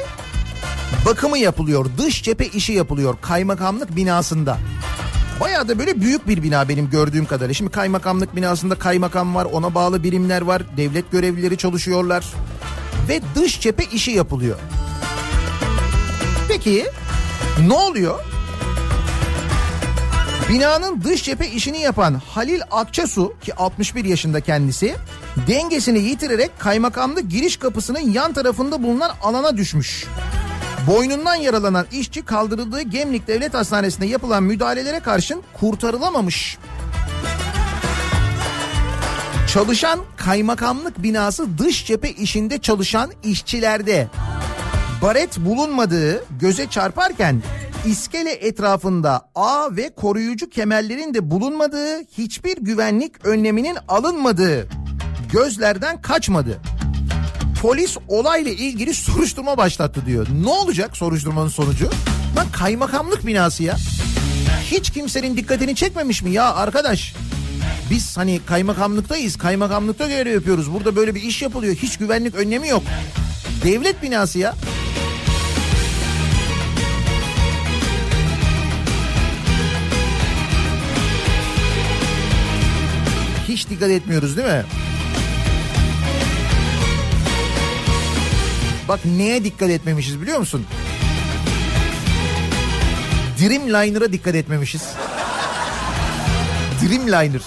[1.06, 1.86] bakımı yapılıyor.
[1.98, 4.58] Dış cephe işi yapılıyor kaymakamlık binasında.
[5.40, 7.54] Bayağı da böyle büyük bir bina benim gördüğüm kadarıyla.
[7.54, 12.26] Şimdi kaymakamlık binasında kaymakam var, ona bağlı birimler var, devlet görevlileri çalışıyorlar
[13.10, 14.58] ve dış cephe işi yapılıyor.
[16.58, 16.86] Peki
[17.68, 18.20] ne oluyor?
[20.50, 24.96] Binanın dış cephe işini yapan Halil Akçasu ki 61 yaşında kendisi
[25.48, 30.06] dengesini yitirerek kaymakamlık giriş kapısının yan tarafında bulunan alana düşmüş.
[30.88, 36.58] Boynundan yaralanan işçi kaldırıldığı Gemlik Devlet Hastanesi'nde yapılan müdahalelere karşın kurtarılamamış.
[39.54, 44.08] Çalışan kaymakamlık binası dış cephe işinde çalışan işçilerde
[45.02, 47.42] baret bulunmadığı göze çarparken
[47.86, 54.68] iskele etrafında ağ ve koruyucu kemerlerin de bulunmadığı hiçbir güvenlik önleminin alınmadığı
[55.32, 56.60] gözlerden kaçmadı.
[57.62, 60.28] Polis olayla ilgili soruşturma başlattı diyor.
[60.44, 61.90] Ne olacak soruşturmanın sonucu?
[62.38, 63.76] Lan kaymakamlık binası ya.
[64.64, 67.14] Hiç kimsenin dikkatini çekmemiş mi ya arkadaş?
[67.90, 69.38] Biz hani kaymakamlıktayız.
[69.38, 70.74] Kaymakamlıkta görev yapıyoruz.
[70.74, 71.76] Burada böyle bir iş yapılıyor.
[71.76, 72.84] Hiç güvenlik önlemi yok.
[73.64, 74.56] Devlet binası ya.
[83.58, 84.64] Hiç dikkat etmiyoruz değil mi?
[88.88, 90.66] Bak neye dikkat etmemişiz biliyor musun?
[93.40, 94.82] Dreamliner'a dikkat etmemişiz.
[96.82, 97.42] Dreamliner.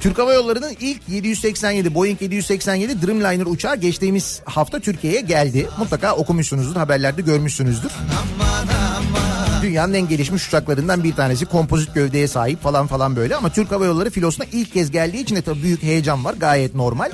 [0.00, 5.68] Türk Hava Yolları'nın ilk 787 Boeing 787 Dreamliner uçağı geçtiğimiz hafta Türkiye'ye geldi.
[5.78, 7.92] Mutlaka okumuşsunuzdur, haberlerde görmüşsünüzdür.
[9.62, 13.84] Dünyanın en gelişmiş uçaklarından bir tanesi kompozit gövdeye sahip falan falan böyle ama Türk Hava
[13.84, 17.10] Yolları filosuna ilk kez geldiği için de tabii büyük heyecan var gayet normal.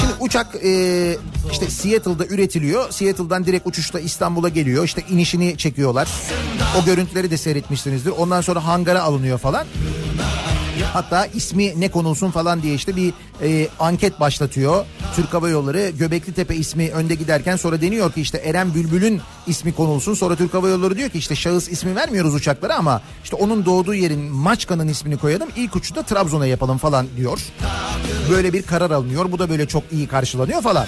[0.00, 1.16] Şimdi uçak e,
[1.52, 2.90] işte Seattle'da üretiliyor.
[2.90, 4.84] Seattle'dan direkt uçuşla İstanbul'a geliyor.
[4.84, 6.08] İşte inişini çekiyorlar.
[6.82, 8.10] O görüntüleri de seyretmişsinizdir.
[8.10, 9.66] Ondan sonra hangara alınıyor falan.
[10.92, 13.12] Hatta ismi ne konulsun falan diye işte bir
[13.42, 14.86] e, anket başlatıyor.
[15.16, 19.72] Türk Hava Yolları Göbekli Tepe ismi önde giderken sonra deniyor ki işte Eren Bülbül'ün ismi
[19.72, 20.14] konulsun.
[20.14, 23.94] Sonra Türk Hava Yolları diyor ki işte şahıs ismi vermiyoruz uçaklara ama işte onun doğduğu
[23.94, 25.48] yerin Maçka'nın ismini koyalım.
[25.56, 27.40] İlk uçuşu da Trabzon'a yapalım falan diyor.
[28.30, 29.32] Böyle bir karar alınıyor.
[29.32, 30.86] Bu da böyle çok iyi karşılanıyor falan.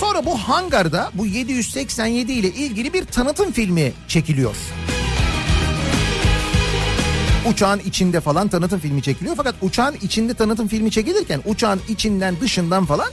[0.00, 4.56] Sonra bu hangarda bu 787 ile ilgili bir tanıtım filmi çekiliyor
[7.46, 9.36] uçağın içinde falan tanıtım filmi çekiliyor.
[9.36, 13.10] Fakat uçağın içinde tanıtım filmi çekilirken uçağın içinden dışından falan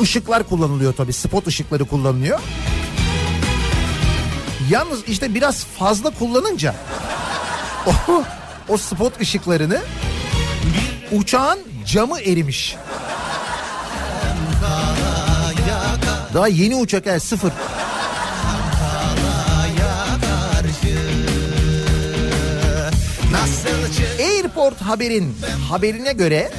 [0.00, 1.12] ışıklar kullanılıyor tabii.
[1.12, 2.40] Spot ışıkları kullanılıyor.
[4.70, 6.74] Yalnız işte biraz fazla kullanınca
[7.86, 8.24] o,
[8.68, 9.80] o spot ışıklarını
[11.12, 12.76] uçağın camı erimiş.
[16.34, 17.52] Daha yeni uçak yani sıfır.
[24.48, 25.36] Airport Haber'in
[25.68, 26.50] haberine göre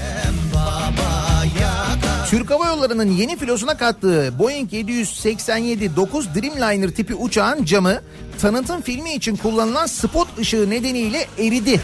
[2.29, 8.01] Türk Hava Yolları'nın yeni filosuna kattığı Boeing 787-9 Dreamliner tipi uçağın camı
[8.41, 11.81] tanıtım filmi için kullanılan spot ışığı nedeniyle eridi.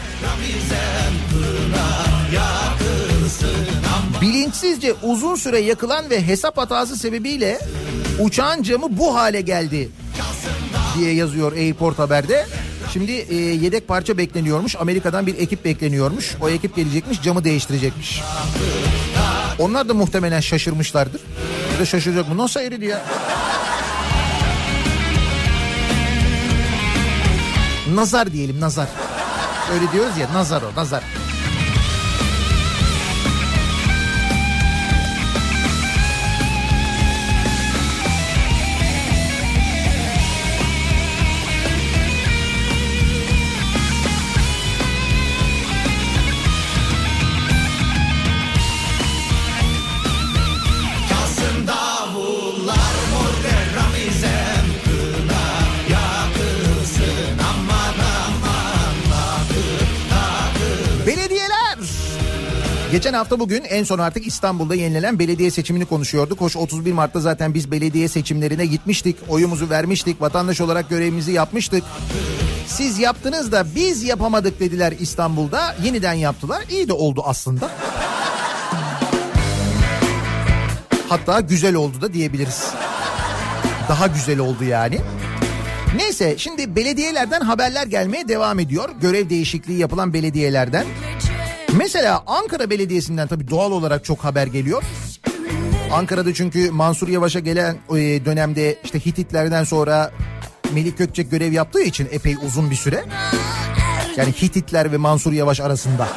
[4.20, 7.58] Bilinçsizce uzun süre yakılan ve hesap hatası sebebiyle
[8.20, 9.88] uçağın camı bu hale geldi
[10.98, 12.46] diye yazıyor Airport Haber'de.
[12.92, 14.76] Şimdi e, yedek parça bekleniyormuş.
[14.76, 16.34] Amerika'dan bir ekip bekleniyormuş.
[16.40, 18.22] O ekip gelecekmiş camı değiştirecekmiş.
[19.58, 21.20] Onlar da muhtemelen şaşırmışlardır.
[21.74, 22.36] Bir de şaşıracak mı?
[22.36, 23.02] Nasıl eridi ya?
[27.94, 28.88] Nazar diyelim nazar.
[29.74, 31.02] Öyle diyoruz ya nazar o nazar.
[62.96, 66.40] Geçen hafta bugün en son artık İstanbul'da yenilenen belediye seçimini konuşuyorduk.
[66.40, 69.16] Hoş 31 Mart'ta zaten biz belediye seçimlerine gitmiştik.
[69.28, 70.20] Oyumuzu vermiştik.
[70.20, 71.84] Vatandaş olarak görevimizi yapmıştık.
[72.66, 75.76] Siz yaptınız da biz yapamadık dediler İstanbul'da.
[75.84, 76.62] Yeniden yaptılar.
[76.70, 77.70] İyi de oldu aslında.
[81.08, 82.70] Hatta güzel oldu da diyebiliriz.
[83.88, 84.98] Daha güzel oldu yani.
[85.96, 88.88] Neyse şimdi belediyelerden haberler gelmeye devam ediyor.
[89.00, 90.86] Görev değişikliği yapılan belediyelerden.
[91.76, 94.82] Mesela Ankara Belediyesi'nden tabii doğal olarak çok haber geliyor.
[95.92, 100.12] Ankara'da çünkü Mansur Yavaş'a gelen e, dönemde işte Hititlerden sonra
[100.72, 103.04] Melik Gökçek görev yaptığı için epey uzun bir süre.
[104.16, 106.08] Yani Hititler ve Mansur Yavaş arasında.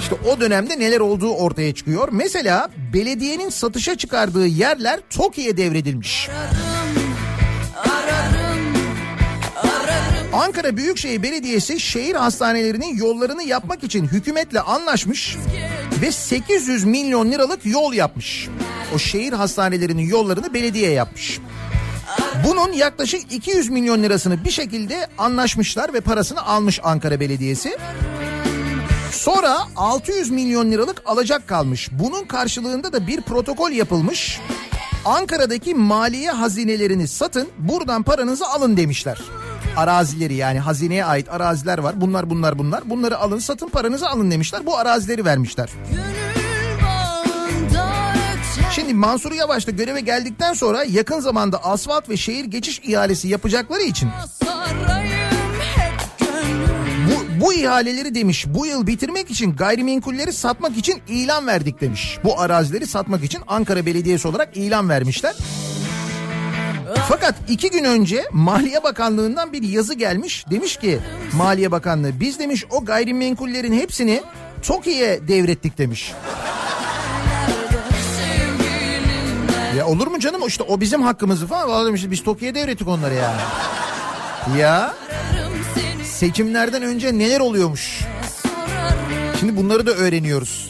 [0.00, 2.08] İşte o dönemde neler olduğu ortaya çıkıyor.
[2.12, 6.28] Mesela belediyenin satışa çıkardığı yerler TOKİ'ye devredilmiş.
[10.36, 15.36] Ankara Büyükşehir Belediyesi şehir hastanelerinin yollarını yapmak için hükümetle anlaşmış
[16.02, 18.48] ve 800 milyon liralık yol yapmış.
[18.94, 21.40] O şehir hastanelerinin yollarını belediye yapmış.
[22.46, 27.78] Bunun yaklaşık 200 milyon lirasını bir şekilde anlaşmışlar ve parasını almış Ankara Belediyesi.
[29.12, 31.88] Sonra 600 milyon liralık alacak kalmış.
[31.92, 34.40] Bunun karşılığında da bir protokol yapılmış.
[35.04, 39.18] Ankara'daki maliye hazinelerini satın buradan paranızı alın demişler.
[39.76, 42.00] Arazileri yani hazineye ait araziler var.
[42.00, 42.90] Bunlar bunlar bunlar.
[42.90, 44.66] Bunları alın satın paranızı alın demişler.
[44.66, 45.68] Bu arazileri vermişler.
[48.74, 53.82] Şimdi Mansur Yavaş da göreve geldikten sonra yakın zamanda asfalt ve şehir geçiş ihalesi yapacakları
[53.82, 54.08] için
[57.08, 62.18] bu, bu ihaleleri demiş bu yıl bitirmek için gayrimenkulleri satmak için ilan verdik demiş.
[62.24, 65.34] Bu arazileri satmak için Ankara Belediyesi olarak ilan vermişler.
[67.08, 70.44] Fakat iki gün önce Maliye Bakanlığı'ndan bir yazı gelmiş.
[70.50, 70.98] Demiş ki
[71.36, 74.22] Maliye Bakanlığı biz demiş o gayrimenkullerin hepsini
[74.62, 76.12] TOKİ'ye devrettik demiş.
[79.78, 81.68] Ya olur mu canım işte o bizim hakkımızı falan.
[81.68, 83.40] Vallahi demiş biz TOKİ'ye devrettik onları yani.
[84.60, 84.94] Ya
[86.04, 88.00] seçimlerden önce neler oluyormuş.
[89.40, 90.68] Şimdi bunları da öğreniyoruz.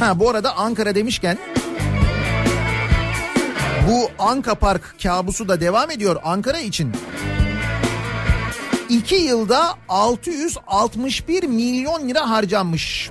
[0.00, 1.38] Ha bu arada Ankara demişken
[3.88, 6.92] bu Anka Park kabusu da devam ediyor Ankara için.
[8.88, 13.10] 2 yılda 661 milyon lira harcanmış.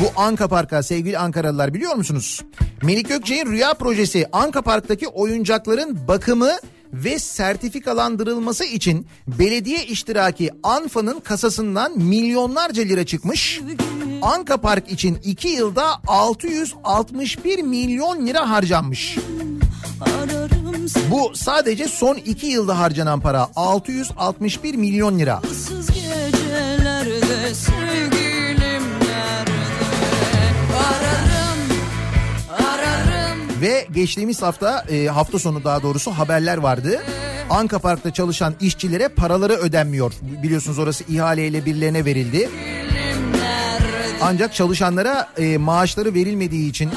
[0.00, 2.40] Bu Anka Park'a sevgili Ankaralılar biliyor musunuz?
[2.82, 6.50] Melik Gökçe'nin rüya projesi Anka Park'taki oyuncakların bakımı
[6.92, 13.60] ve sertifikalandırılması için belediye iştiraki Anfa'nın kasasından milyonlarca lira çıkmış.
[14.22, 19.18] Anka Park için 2 yılda 661 milyon lira harcanmış.
[21.10, 25.42] Bu sadece son 2 yılda harcanan para 661 milyon lira.
[25.94, 27.54] gecelerde
[33.62, 37.02] Ve geçtiğimiz hafta e, hafta sonu daha doğrusu haberler vardı.
[37.50, 40.12] Anka Park'ta çalışan işçilere paraları ödenmiyor.
[40.42, 42.50] Biliyorsunuz orası ihaleyle birilerine verildi.
[44.22, 46.90] Ancak çalışanlara e, maaşları verilmediği için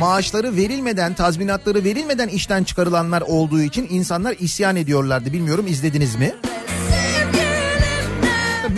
[0.00, 5.32] maaşları verilmeden, tazminatları verilmeden işten çıkarılanlar olduğu için insanlar isyan ediyorlardı.
[5.32, 6.34] Bilmiyorum izlediniz mi?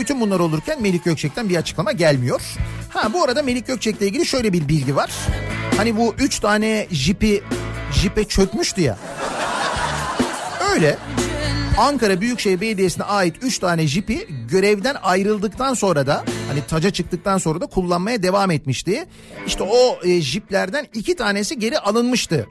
[0.01, 2.41] Bütün bunlar olurken Melik Gökçek'ten bir açıklama gelmiyor.
[2.89, 5.11] Ha bu arada Melik Gökçek'le ilgili şöyle bir bilgi var.
[5.77, 7.43] Hani bu üç tane jipi
[7.93, 8.99] jipe çökmüştü ya.
[10.75, 10.99] Öyle.
[11.79, 17.61] Ankara Büyükşehir Belediyesi'ne ait 3 tane jipi görevden ayrıldıktan sonra da hani taca çıktıktan sonra
[17.61, 19.05] da kullanmaya devam etmişti.
[19.47, 22.49] İşte o e, jiplerden iki tanesi geri alınmıştı.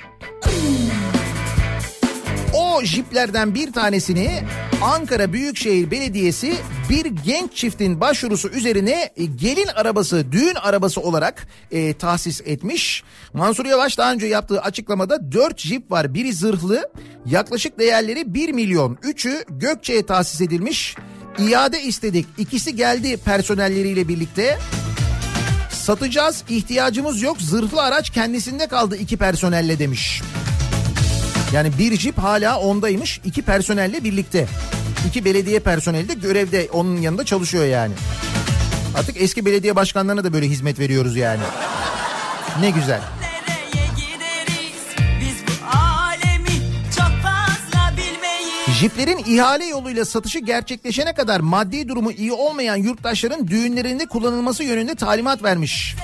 [2.83, 4.43] Jiplerden bir tanesini
[4.81, 6.53] Ankara Büyükşehir Belediyesi
[6.89, 13.03] bir genç çiftin başvurusu üzerine e, gelin arabası, düğün arabası olarak e, tahsis etmiş.
[13.33, 16.13] Mansur Yavaş daha önce yaptığı açıklamada 4 jip var.
[16.13, 16.89] Biri zırhlı,
[17.25, 18.97] yaklaşık değerleri 1 milyon.
[19.03, 20.95] Üçü Gökçe'ye tahsis edilmiş.
[21.39, 22.25] İade istedik.
[22.37, 24.57] İkisi geldi personelleriyle birlikte.
[25.71, 27.41] Satacağız, ihtiyacımız yok.
[27.41, 30.21] Zırhlı araç kendisinde kaldı iki personelle demiş.
[31.53, 34.47] Yani bir jip hala ondaymış iki personelle birlikte.
[35.07, 37.93] İki belediye personeli de görevde onun yanında çalışıyor yani.
[38.97, 41.41] Artık eski belediye başkanlarına da böyle hizmet veriyoruz yani.
[42.59, 43.01] Ne güzel.
[48.79, 55.43] Jiplerin ihale yoluyla satışı gerçekleşene kadar maddi durumu iyi olmayan yurttaşların düğünlerinde kullanılması yönünde talimat
[55.43, 55.95] vermiş.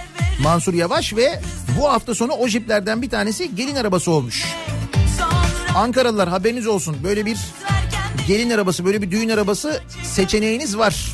[0.42, 1.40] Mansur Yavaş ve
[1.80, 4.46] bu hafta sonu o jiplerden bir tanesi gelin arabası olmuş.
[5.76, 7.38] Ankaralılar haberiniz olsun böyle bir
[8.28, 11.12] gelin arabası böyle bir düğün arabası seçeneğiniz var.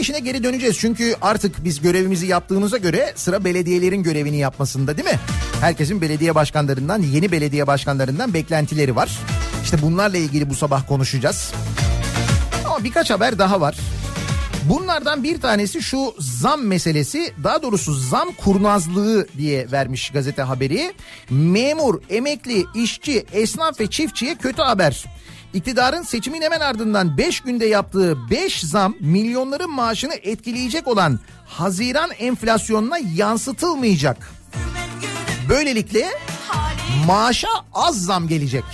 [0.00, 5.18] İşine geri döneceğiz çünkü artık biz görevimizi yaptığımıza göre sıra belediyelerin görevini yapmasında değil mi?
[5.60, 9.18] Herkesin belediye başkanlarından, yeni belediye başkanlarından beklentileri var.
[9.64, 11.52] İşte bunlarla ilgili bu sabah konuşacağız.
[12.66, 13.76] Ama birkaç haber daha var.
[14.68, 20.92] Bunlardan bir tanesi şu zam meselesi daha doğrusu zam kurnazlığı diye vermiş gazete haberi.
[21.30, 25.04] Memur, emekli, işçi, esnaf ve çiftçiye kötü haber.
[25.54, 32.98] İktidarın seçimin hemen ardından 5 günde yaptığı 5 zam milyonların maaşını etkileyecek olan Haziran enflasyonuna
[33.16, 34.30] yansıtılmayacak.
[35.48, 36.06] Böylelikle
[37.06, 38.64] maaşa az zam gelecek.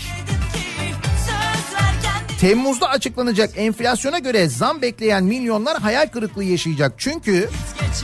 [2.40, 6.92] Temmuz'da açıklanacak enflasyona göre zam bekleyen milyonlar hayal kırıklığı yaşayacak.
[6.98, 7.50] Çünkü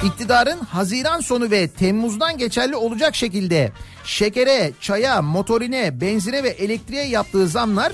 [0.05, 3.73] iktidarın Haziran sonu ve Temmuz'dan geçerli olacak şekilde
[4.05, 7.93] şekere, çaya, motorine, benzine ve elektriğe yaptığı zamlar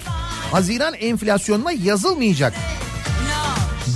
[0.52, 2.54] Haziran enflasyonuna yazılmayacak.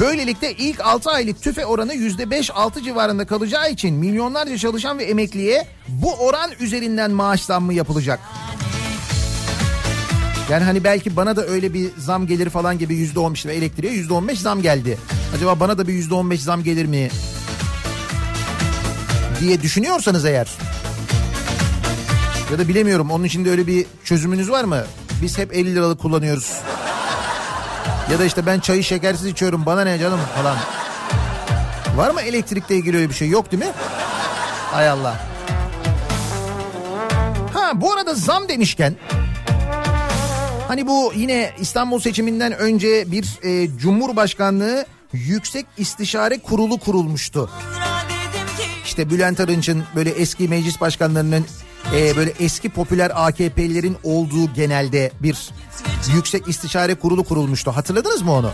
[0.01, 6.15] Böylelikle ilk 6 aylık tüfe oranı %5-6 civarında kalacağı için milyonlarca çalışan ve emekliye bu
[6.15, 8.21] oran üzerinden maaş zammı yapılacak.
[10.51, 13.93] Yani hani belki bana da öyle bir zam gelir falan gibi yüzde on işte elektriğe
[13.93, 14.99] yüzde on beş zam geldi.
[15.37, 17.11] Acaba bana da bir yüzde on beş zam gelir mi?
[19.41, 20.49] Diye düşünüyorsanız eğer.
[22.53, 24.85] Ya da bilemiyorum onun için de öyle bir çözümünüz var mı?
[25.23, 26.61] Biz hep 50 liralık kullanıyoruz.
[28.11, 30.57] Ya da işte ben çayı şekersiz içiyorum bana ne canım falan.
[31.97, 33.29] Var mı elektrikle ilgili öyle bir şey?
[33.29, 33.71] Yok değil mi?
[34.73, 35.21] Hay Allah.
[37.55, 38.97] Ha bu arada zam demişken
[40.69, 47.51] Hani bu yine İstanbul seçiminden önce bir e, Cumhurbaşkanlığı Yüksek İstişare Kurulu kurulmuştu.
[48.85, 51.47] İşte Bülent Arınç'ın böyle eski meclis başkanlarının
[51.97, 55.51] e, böyle eski popüler AKP'lilerin olduğu genelde bir
[56.15, 57.71] Yüksek İstişare Kurulu kurulmuştu.
[57.77, 58.51] Hatırladınız mı onu?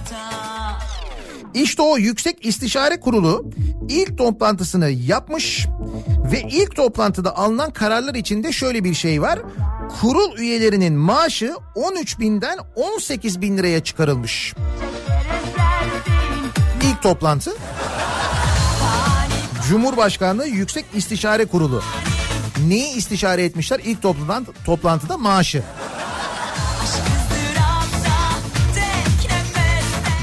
[1.55, 3.51] İşte o Yüksek İstişare Kurulu
[3.89, 5.67] ilk toplantısını yapmış
[6.33, 9.39] ve ilk toplantıda alınan kararlar içinde şöyle bir şey var.
[10.01, 14.55] Kurul üyelerinin maaşı 13 binden 18 bin liraya çıkarılmış.
[16.83, 17.51] İlk toplantı
[19.69, 21.83] Cumhurbaşkanlığı Yüksek İstişare Kurulu.
[22.67, 23.81] Neyi istişare etmişler?
[23.85, 25.63] İlk toplantı, toplantıda maaşı.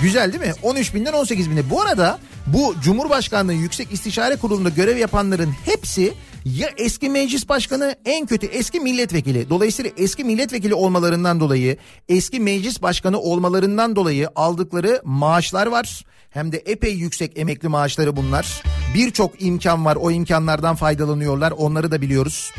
[0.02, 0.54] Güzel değil mi?
[0.64, 1.70] 13 binden 18 bine.
[1.70, 6.14] Bu arada bu Cumhurbaşkanlığı Yüksek İstişare Kurulu'nda görev yapanların hepsi
[6.46, 9.50] ya eski meclis başkanı en kötü eski milletvekili.
[9.50, 11.78] Dolayısıyla eski milletvekili olmalarından dolayı
[12.10, 16.06] eski meclis başkanı olmalarından dolayı aldıkları maaşlar var.
[16.30, 18.64] Hem de epey yüksek emekli maaşları bunlar.
[18.96, 22.52] Birçok imkan var o imkanlardan faydalanıyorlar onları da biliyoruz.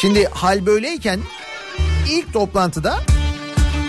[0.00, 1.20] Şimdi hal böyleyken
[2.10, 3.00] ilk toplantıda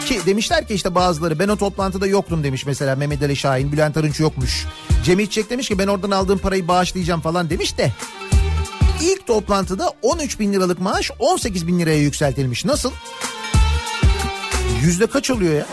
[0.05, 3.97] ki demişler ki işte bazıları ben o toplantıda yoktum demiş mesela Mehmet Ali Şahin, Bülent
[3.97, 4.65] Arınç yokmuş.
[5.03, 7.91] Cem İçecek demiş ki ben oradan aldığım parayı bağışlayacağım falan demiş de.
[9.01, 12.65] İlk toplantıda 13 bin liralık maaş 18 bin liraya yükseltilmiş.
[12.65, 12.91] Nasıl?
[14.81, 15.65] Yüzde kaç oluyor ya?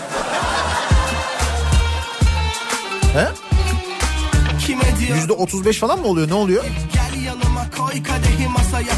[3.14, 3.28] He?
[5.14, 6.28] Yüzde 35 falan mı oluyor?
[6.28, 6.64] Ne oluyor?
[6.92, 8.92] gel yanıma koy kadehi masaya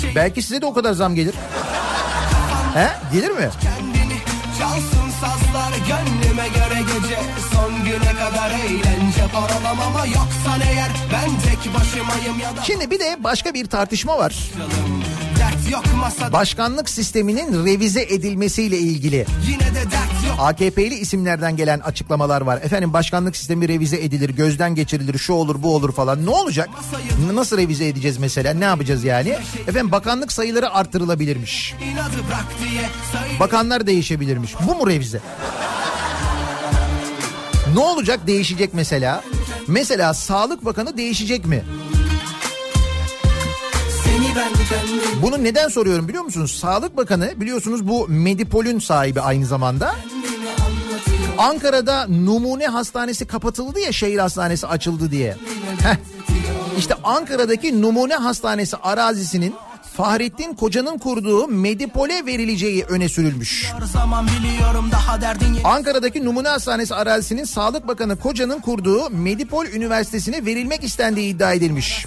[0.00, 1.34] şeyi Belki size de o kadar zam gelir.
[2.74, 2.88] He?
[3.12, 3.50] Gelir mi?
[3.68, 3.97] sazlar
[5.88, 7.18] gönlüme göre gece
[7.52, 13.16] Son güne kadar eğlence paralamama Yoksan eğer ben tek başımayım ya da Şimdi bir de
[13.24, 14.34] başka bir tartışma var.
[14.58, 15.07] Masada
[16.32, 19.26] Başkanlık sisteminin revize edilmesiyle ilgili.
[20.38, 22.60] AKP'li isimlerden gelen açıklamalar var.
[22.62, 26.26] Efendim başkanlık sistemi revize edilir, gözden geçirilir, şu olur, bu olur falan.
[26.26, 26.68] Ne olacak?
[27.32, 28.54] Nasıl revize edeceğiz mesela?
[28.54, 29.36] Ne yapacağız yani?
[29.66, 31.74] Efendim bakanlık sayıları artırılabilirmiş.
[33.40, 34.54] Bakanlar değişebilirmiş.
[34.66, 35.20] Bu mu revize?
[37.74, 39.22] Ne olacak değişecek mesela?
[39.66, 41.64] Mesela Sağlık Bakanı değişecek mi?
[45.22, 46.58] Bunu neden soruyorum biliyor musunuz?
[46.60, 49.94] Sağlık Bakanı biliyorsunuz bu Medipol'ün sahibi aynı zamanda.
[51.38, 55.36] Ankara'da numune hastanesi kapatıldı ya şehir hastanesi açıldı diye.
[55.82, 55.96] Heh.
[56.78, 59.54] İşte Ankara'daki numune hastanesi arazisinin
[59.98, 63.72] Fahrettin Koca'nın kurduğu Medipol'e verileceği öne sürülmüş.
[65.64, 72.06] Ankara'daki Numune Hastanesi arazisinin Sağlık Bakanı Koca'nın kurduğu Medipol Üniversitesi'ne verilmek istendiği iddia edilmiş.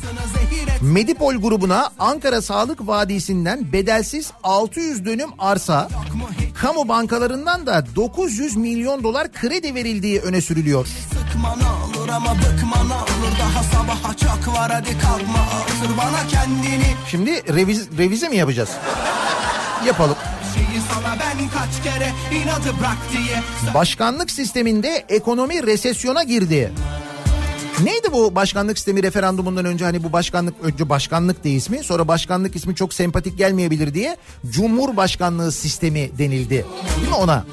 [0.82, 5.89] Medipol grubuna Ankara Sağlık Vadisi'nden bedelsiz 600 dönüm arsa,
[6.54, 10.88] kamu bankalarından da 900 milyon dolar kredi verildiği öne sürülüyor.
[10.88, 16.28] Sıkma ne olur ama bıkma ne olur Daha sabaha çok var hadi kalkma Otur bana
[16.28, 18.70] kendini Şimdi reviz, revize mi yapacağız?
[19.86, 20.16] Yapalım.
[23.74, 26.72] Başkanlık sisteminde ekonomi resesyona girdi.
[27.84, 32.55] Neydi bu başkanlık sistemi referandumundan önce hani bu başkanlık önce başkanlık diye ismi sonra başkanlık
[32.55, 34.18] ismi çok sempatik gelmeyebilir diye
[34.49, 36.66] Cumhurbaşkanlığı sistemi denildi.
[36.97, 37.45] Değil mi ona?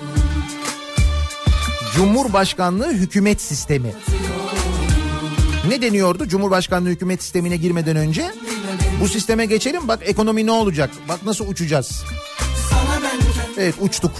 [1.98, 3.92] Cumhurbaşkanlığı hükümet sistemi.
[5.68, 8.30] Ne deniyordu Cumhurbaşkanlığı hükümet sistemine girmeden önce?
[9.00, 10.90] Bu sisteme geçelim bak ekonomi ne olacak?
[11.08, 12.04] Bak nasıl uçacağız?
[13.58, 14.12] Evet uçtuk.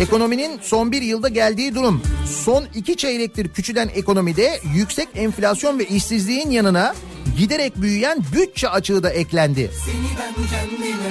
[0.00, 2.02] Ekonominin son bir yılda geldiği durum.
[2.44, 6.94] Son iki çeyrektir küçülen ekonomide yüksek enflasyon ve işsizliğin yanına
[7.38, 9.70] giderek büyüyen bütçe açığı da eklendi.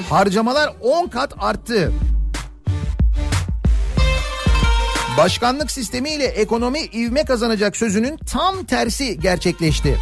[0.09, 1.93] Harcamalar 10 kat arttı.
[5.17, 9.97] Başkanlık sistemiyle ekonomi ivme kazanacak sözünün tam tersi gerçekleşti.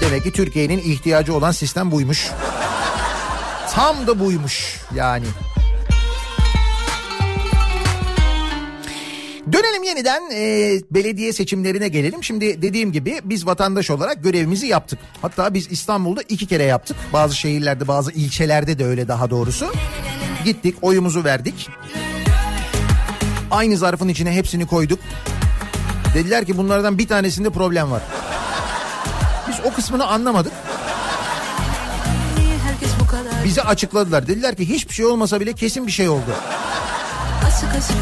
[0.00, 2.30] Demek ki Türkiye'nin ihtiyacı olan sistem buymuş.
[3.70, 5.26] Tam da buymuş yani.
[9.52, 12.24] Dönelim yeniden e, belediye seçimlerine gelelim.
[12.24, 14.98] Şimdi dediğim gibi biz vatandaş olarak görevimizi yaptık.
[15.22, 16.96] Hatta biz İstanbul'da iki kere yaptık.
[17.12, 19.72] Bazı şehirlerde bazı ilçelerde de öyle daha doğrusu.
[20.44, 21.68] Gittik oyumuzu verdik.
[23.50, 24.98] Aynı zarfın içine hepsini koyduk.
[26.14, 28.02] Dediler ki bunlardan bir tanesinde problem var.
[29.48, 30.52] Biz o kısmını anlamadık.
[33.44, 34.26] Bize açıkladılar.
[34.26, 36.30] Dediler ki hiçbir şey olmasa bile kesin bir şey oldu.
[37.46, 37.96] asık asık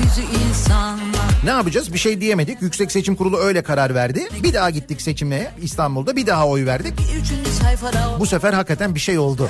[1.44, 1.92] Ne yapacağız?
[1.92, 2.62] Bir şey diyemedik.
[2.62, 4.28] Yüksek Seçim Kurulu öyle karar verdi.
[4.42, 6.16] Bir daha gittik seçime İstanbul'da.
[6.16, 6.94] Bir daha oy verdik.
[8.18, 9.48] Bu sefer hakikaten bir şey oldu.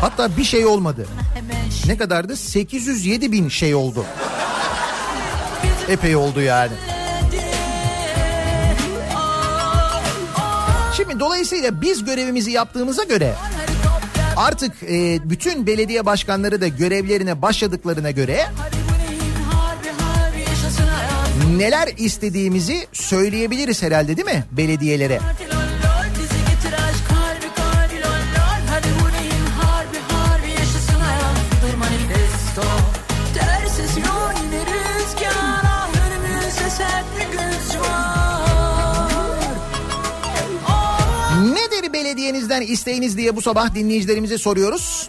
[0.00, 1.06] Hatta bir şey olmadı.
[1.86, 2.36] Ne kadardı?
[2.36, 4.04] 807 bin şey oldu.
[5.88, 6.72] Epey oldu yani.
[10.96, 13.34] Şimdi dolayısıyla biz görevimizi yaptığımıza göre
[14.36, 18.46] artık e, bütün belediye başkanları da görevlerine başladıklarına göre
[21.56, 25.20] neler istediğimizi söyleyebiliriz herhalde değil mi belediyelere?
[42.56, 45.08] Belediyenizden isteğiniz diye bu sabah dinleyicilerimize soruyoruz.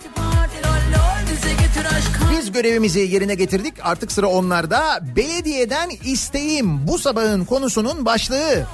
[2.32, 3.74] Biz görevimizi yerine getirdik.
[3.84, 5.00] Artık sıra onlarda.
[5.16, 8.68] Belediyeden isteğim bu sabahın konusunun başlığı.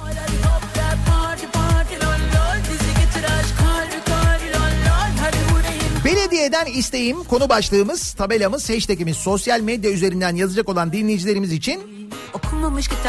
[6.04, 12.10] Belediyeden isteğim konu başlığımız, tabelamız, hashtagimiz sosyal medya üzerinden yazacak olan dinleyicilerimiz için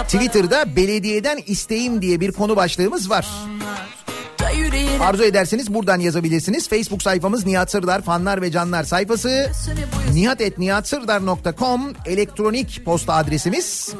[0.03, 3.25] Twitter'da belediyeden isteğim diye bir konu başlığımız var.
[3.25, 4.04] Yüreğine
[4.99, 6.69] Arzu ederseniz buradan yazabilirsiniz.
[6.69, 9.51] Facebook sayfamız Nihat Sırdar fanlar ve canlar sayfası.
[10.13, 13.93] nihat.nihatsırdar.com elektronik posta adresimiz.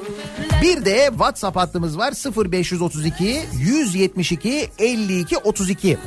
[0.61, 2.13] Bir de WhatsApp hattımız var
[2.51, 5.97] 0532 172 52 32.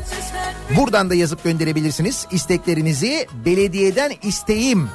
[0.76, 3.26] Buradan da yazıp gönderebilirsiniz isteklerinizi.
[3.44, 4.88] Belediyeden isteğim.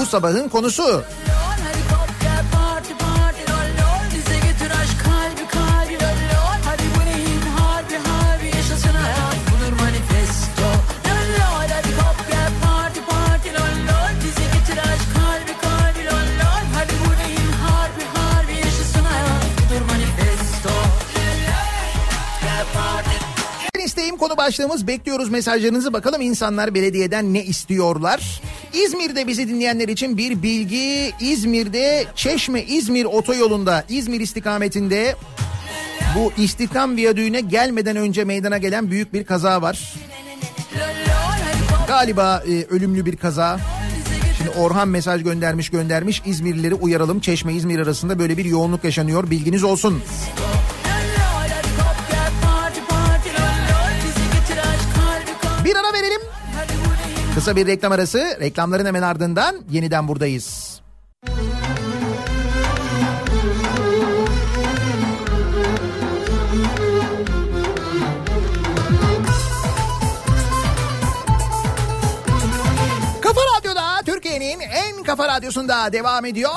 [0.00, 1.04] Bu sabahın konusu.
[24.08, 28.42] İsteğim konu başlığımız bekliyoruz mesajlarınızı bakalım insanlar belediyeden ne istiyorlar.
[28.72, 35.16] İzmir'de bizi dinleyenler için bir bilgi İzmir'de Çeşme İzmir otoyolunda İzmir istikametinde
[36.16, 39.94] bu istikam viyadüğüne gelmeden önce meydana gelen büyük bir kaza var.
[41.88, 43.60] Galiba e, ölümlü bir kaza.
[44.36, 49.64] Şimdi Orhan mesaj göndermiş göndermiş İzmirlileri uyaralım Çeşme İzmir arasında böyle bir yoğunluk yaşanıyor bilginiz
[49.64, 50.02] olsun.
[50.40, 50.57] Lol
[57.38, 58.18] Kısa bir reklam arası.
[58.40, 60.80] Reklamların hemen ardından yeniden buradayız.
[73.22, 76.50] Kafa Radyo'da Türkiye'nin en kafa radyosunda devam ediyor.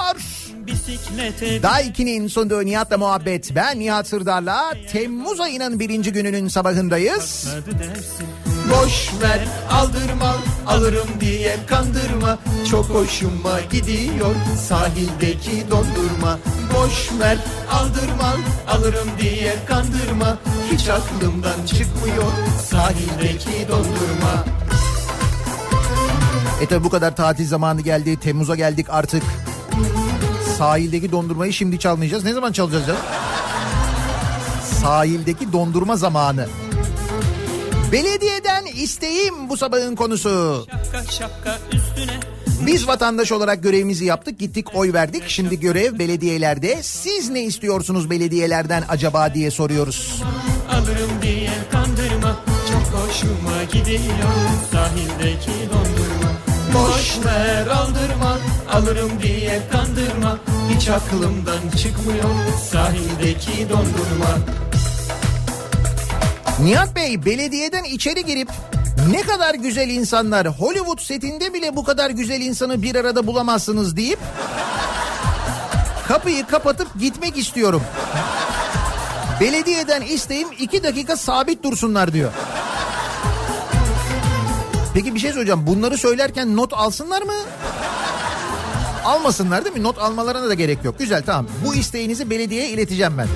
[1.63, 3.55] Daiki'nin sunduğu Nihat'la muhabbet.
[3.55, 7.47] Ben Nihat Sırdar'la Temmuz ayının birinci gününün sabahındayız.
[7.79, 8.27] Dersin,
[8.72, 9.39] Boş ver
[9.72, 10.36] aldırma
[10.67, 12.38] alırım diye kandırma
[12.72, 14.36] Çok hoşuma gidiyor
[14.67, 16.39] sahildeki dondurma
[16.76, 17.38] Boş ver
[17.72, 18.36] aldırma
[18.69, 20.38] alırım diye kandırma
[20.72, 22.32] Hiç aklımdan çıkmıyor
[22.69, 24.45] sahildeki dondurma
[26.61, 28.19] E tabi bu kadar tatil zamanı geldi.
[28.19, 29.24] Temmuz'a geldik artık.
[30.57, 32.24] Sahildeki dondurmayı şimdi çalmayacağız.
[32.24, 33.01] Ne zaman çalacağız canım?
[34.82, 36.47] Sahildeki dondurma zamanı.
[37.91, 40.65] Belediyeden isteğim bu sabahın konusu.
[40.71, 42.19] Şapka şapka üstüne
[42.65, 45.23] Biz vatandaş olarak görevimizi yaptık, gittik oy verdik.
[45.27, 46.83] Şimdi görev belediyelerde.
[46.83, 50.21] Siz ne istiyorsunuz belediyelerden acaba diye soruyoruz.
[50.71, 52.35] alırım diye kandırma
[52.71, 54.33] Çok hoşuma gidiyor
[54.71, 56.31] sahildeki dondurma
[56.73, 58.37] Boş ver aldırma
[58.71, 60.39] alırım diye kandırma
[60.75, 62.29] Hiç aklımdan çıkmıyor
[62.71, 64.37] sahildeki dondurma
[66.64, 68.49] Nihat Bey belediyeden içeri girip
[69.12, 74.20] ne kadar güzel insanlar Hollywood setinde bile bu kadar güzel insanı bir arada bulamazsınız deyip
[76.07, 77.82] kapıyı kapatıp gitmek istiyorum.
[79.41, 82.32] Belediyeden isteğim iki dakika sabit dursunlar diyor.
[84.93, 85.68] Peki bir şey söyleyeceğim.
[85.68, 87.34] Bunları söylerken not alsınlar mı?
[89.05, 89.84] Almasınlar değil mi?
[89.84, 90.99] Not almalarına da gerek yok.
[90.99, 91.47] Güzel tamam.
[91.66, 93.28] Bu isteğinizi belediyeye ileteceğim ben.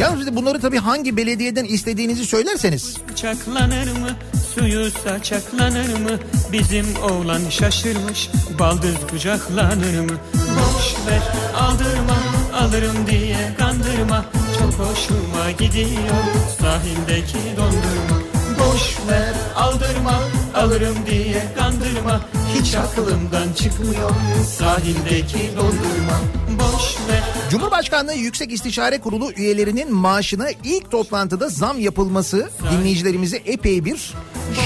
[0.00, 2.96] Yalnız de bunları tabii hangi belediyeden istediğinizi söylerseniz.
[3.16, 4.10] Çaklanır mı?
[4.54, 6.18] Suyu saçaklanır mı?
[6.52, 10.16] Bizim oğlan şaşırmış baldız kucaklanır mı?
[10.34, 11.22] Boş ver
[11.60, 12.16] aldırma
[12.60, 14.24] alırım diye kandırma.
[14.58, 16.24] Çok hoşuma gidiyor
[16.60, 18.25] sahildeki dondurma
[18.66, 20.20] Boş ver aldırma
[20.54, 22.20] alırım diye kandırma.
[22.54, 24.10] Hiç aklımdan çıkmıyor
[24.58, 26.20] sahildeki dondurma.
[26.58, 27.22] Boş ver.
[27.50, 34.14] Cumhurbaşkanlığı Yüksek İstişare Kurulu üyelerinin maaşına ilk toplantıda zam yapılması dinleyicilerimizi epey bir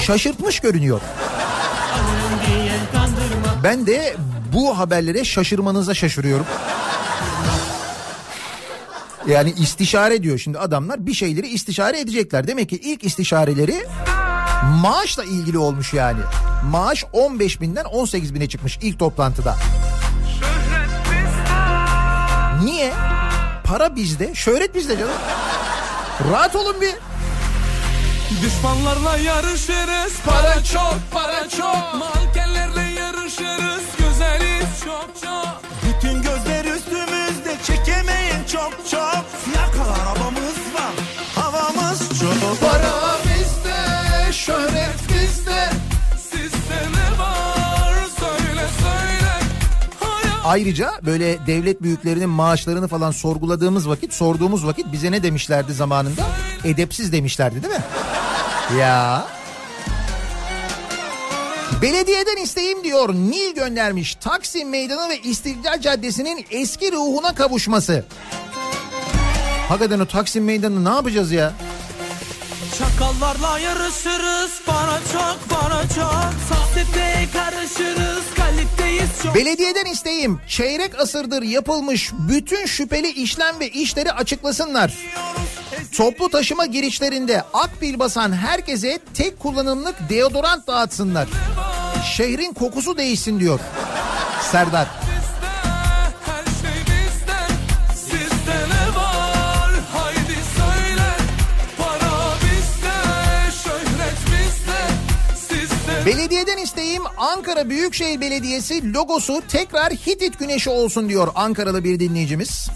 [0.05, 1.01] şaşırtmış görünüyor.
[3.63, 4.15] Ben de
[4.53, 6.45] bu haberlere şaşırmanıza şaşırıyorum.
[9.27, 12.47] Yani istişare diyor şimdi adamlar bir şeyleri istişare edecekler.
[12.47, 13.85] Demek ki ilk istişareleri
[14.63, 16.19] maaşla ilgili olmuş yani.
[16.65, 19.57] Maaş 15 binden 18 bine çıkmış ilk toplantıda.
[22.63, 22.93] Niye?
[23.63, 25.13] Para bizde, şöhret bizde canım.
[26.31, 26.93] Rahat olun bir.
[28.41, 35.50] Düşmanlarla yarışırız Para çok para çok Mankenlerle yarışırız Güzeliz çok çok
[50.51, 56.21] Ayrıca böyle devlet büyüklerinin maaşlarını falan sorguladığımız vakit, sorduğumuz vakit bize ne demişlerdi zamanında?
[56.63, 57.83] Edepsiz demişlerdi değil mi?
[58.79, 59.27] Ya.
[61.81, 64.15] Belediyeden isteğim diyor Nil göndermiş.
[64.15, 68.05] Taksim Meydanı ve İstiklal Caddesi'nin eski ruhuna kavuşması.
[69.69, 71.53] Hakikaten o Taksim Meydanı ne yapacağız ya?
[72.81, 82.11] Çakallarla yarışırız Para çok para çok Sohbete karışırız Kaliteyiz çok Belediyeden isteğim çeyrek asırdır yapılmış
[82.13, 84.93] bütün şüpheli işlem ve işleri açıklasınlar.
[85.97, 91.27] Toplu taşıma girişlerinde akbil basan herkese tek kullanımlık deodorant dağıtsınlar.
[92.15, 93.59] Şehrin kokusu değişsin diyor
[94.51, 95.10] Serdar.
[106.05, 112.69] Belediyeden isteğim Ankara Büyükşehir Belediyesi logosu tekrar Hitit Güneşi olsun diyor Ankaralı bir dinleyicimiz.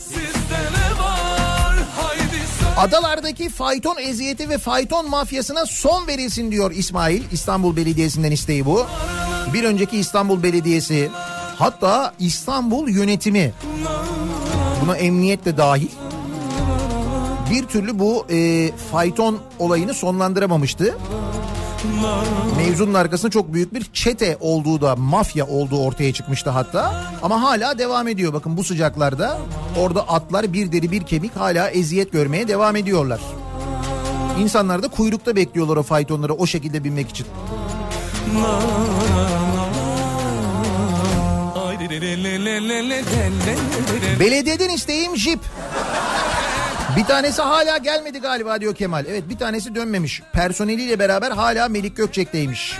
[2.77, 7.23] Adalardaki fayton eziyeti ve fayton mafyasına son verilsin diyor İsmail.
[7.31, 8.85] İstanbul Belediyesi'nden isteği bu.
[9.53, 11.09] Bir önceki İstanbul Belediyesi
[11.57, 13.53] hatta İstanbul yönetimi
[14.81, 15.89] buna emniyet de dahil
[17.51, 20.97] bir türlü bu e, fayton olayını sonlandıramamıştı.
[22.57, 27.03] Mevzunun arkasında çok büyük bir çete olduğu da mafya olduğu ortaya çıkmıştı hatta.
[27.21, 29.37] Ama hala devam ediyor bakın bu sıcaklarda
[29.79, 33.19] orada atlar bir deri bir kemik hala eziyet görmeye devam ediyorlar.
[34.39, 37.25] İnsanlar da kuyrukta bekliyorlar o faytonlara o şekilde binmek için.
[44.19, 45.39] Belediyeden isteğim jip.
[46.95, 49.05] Bir tanesi hala gelmedi galiba diyor Kemal.
[49.09, 50.21] Evet bir tanesi dönmemiş.
[50.33, 52.77] Personeliyle beraber hala Melik Gökçek'teymiş.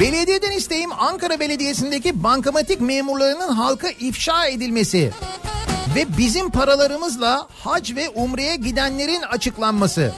[0.00, 5.12] Belediyeden isteğim Ankara Belediyesi'ndeki bankamatik memurlarının halka ifşa edilmesi
[5.94, 10.12] ve bizim paralarımızla hac ve umreye gidenlerin açıklanması.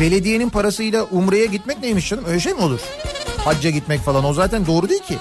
[0.00, 2.24] Belediyenin parasıyla umreye gitmek neymiş canım?
[2.28, 2.80] Öyle şey mi olur?
[3.36, 5.14] Hacca gitmek falan o zaten doğru değil ki.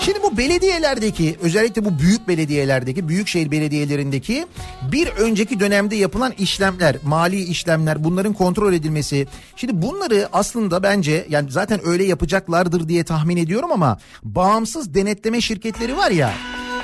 [0.00, 4.46] Şimdi bu belediyelerdeki özellikle bu büyük belediyelerdeki büyükşehir belediyelerindeki
[4.92, 9.26] bir önceki dönemde yapılan işlemler, mali işlemler bunların kontrol edilmesi.
[9.56, 15.96] Şimdi bunları aslında bence yani zaten öyle yapacaklardır diye tahmin ediyorum ama bağımsız denetleme şirketleri
[15.96, 16.32] var ya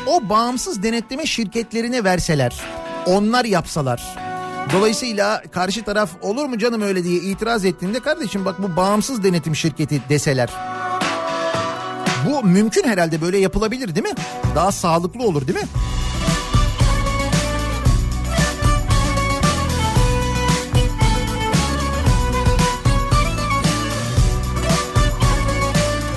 [0.07, 2.61] o bağımsız denetleme şirketlerine verseler
[3.07, 4.26] onlar yapsalar
[4.73, 9.57] Dolayısıyla karşı taraf olur mu canım öyle diye itiraz ettiğinde kardeşim bak bu bağımsız denetim
[9.57, 10.51] şirketi deseler.
[12.29, 14.15] Bu mümkün herhalde böyle yapılabilir değil mi?
[14.55, 15.67] Daha sağlıklı olur değil mi?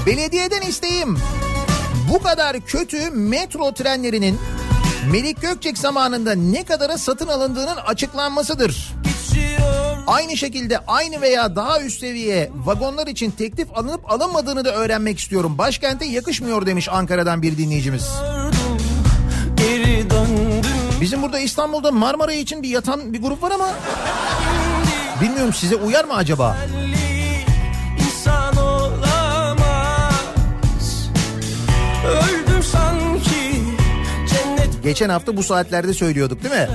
[0.06, 1.18] Belediyeden isteğim
[2.14, 4.38] bu kadar kötü metro trenlerinin
[5.08, 8.94] Melik Gökçek zamanında ne kadara satın alındığının açıklanmasıdır.
[10.08, 15.58] Aynı şekilde aynı veya daha üst seviye vagonlar için teklif alınıp alınmadığını da öğrenmek istiyorum.
[15.58, 18.10] Başkente yakışmıyor demiş Ankara'dan bir dinleyicimiz.
[21.02, 23.70] Bizim burada İstanbul'da Marmara için bir yatan bir grup var ama
[25.22, 26.58] bilmiyorum size uyar mı acaba?
[32.08, 33.39] Öldüm sanki
[34.90, 36.68] Geçen hafta bu saatlerde söylüyorduk değil mi?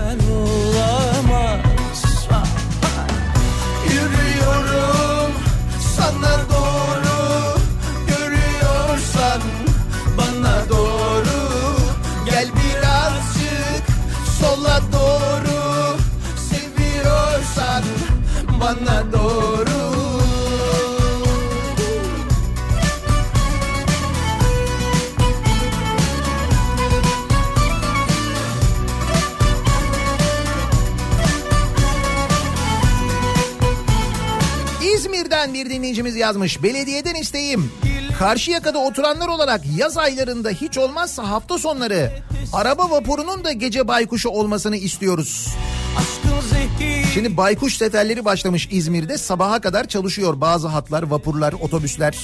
[35.44, 36.62] İzmir'den bir dinleyicimiz yazmış.
[36.62, 37.72] Belediyeden isteğim.
[38.18, 42.12] Karşıyaka'da oturanlar olarak yaz aylarında hiç olmazsa hafta sonları
[42.52, 45.48] araba vapurunun da gece baykuşu olmasını istiyoruz.
[47.14, 52.16] Şimdi baykuş seferleri başlamış İzmir'de sabaha kadar çalışıyor bazı hatlar, vapurlar, otobüsler.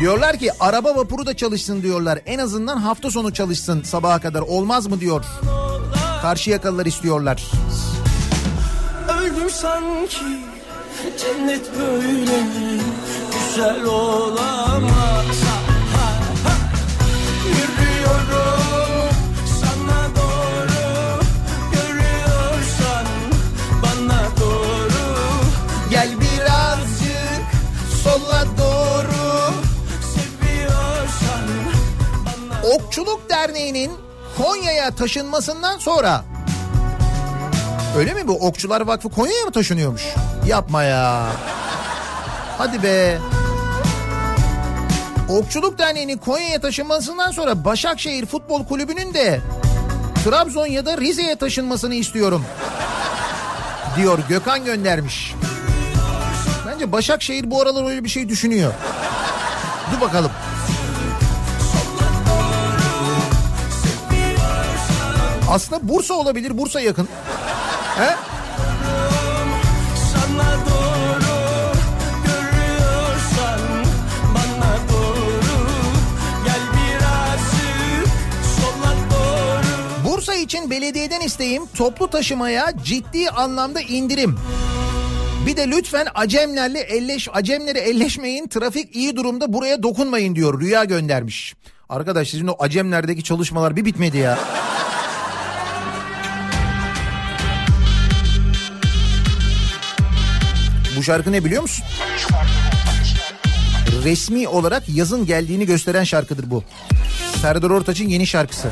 [0.00, 2.20] Diyorlar ki araba vapuru da çalışsın diyorlar.
[2.26, 5.24] En azından hafta sonu çalışsın sabaha kadar olmaz mı diyor.
[6.22, 7.42] Karşıyakalılar istiyorlar.
[9.08, 10.51] Öldüm sanki
[11.18, 12.40] cennet böyle
[13.32, 15.02] güzel olamaz.
[32.92, 33.92] Okçuluk Derneği'nin
[34.38, 36.24] Konya'ya taşınmasından sonra
[37.96, 40.02] Öyle mi bu Okçular Vakfı Konya'ya mı taşınıyormuş?
[40.46, 41.26] Yapma ya.
[42.58, 43.18] Hadi be.
[45.28, 49.40] Okçuluk Derneği'nin Konya'ya taşınmasından sonra Başakşehir Futbol Kulübü'nün de
[50.24, 52.44] Trabzon ya da Rize'ye taşınmasını istiyorum.
[53.96, 55.34] Diyor Gökhan göndermiş.
[56.66, 58.72] Bence Başakşehir bu aralar öyle bir şey düşünüyor.
[59.92, 60.30] Dur bakalım.
[65.50, 66.58] Aslında Bursa olabilir.
[66.58, 67.08] Bursa yakın.
[67.96, 68.16] He?
[80.04, 84.38] Bursa için belediyeden isteğim toplu taşımaya ciddi anlamda indirim.
[85.46, 91.54] Bir de lütfen Acemlerle elleş, Acemlere elleşmeyin trafik iyi durumda buraya dokunmayın diyor Rüya göndermiş.
[91.88, 94.38] Arkadaş sizin o Acemler'deki çalışmalar bir bitmedi ya.
[100.96, 101.84] Bu şarkı ne biliyor musun?
[104.04, 106.64] Resmi olarak yazın geldiğini gösteren şarkıdır bu.
[107.42, 108.68] Serdar Ortaç'ın yeni şarkısı.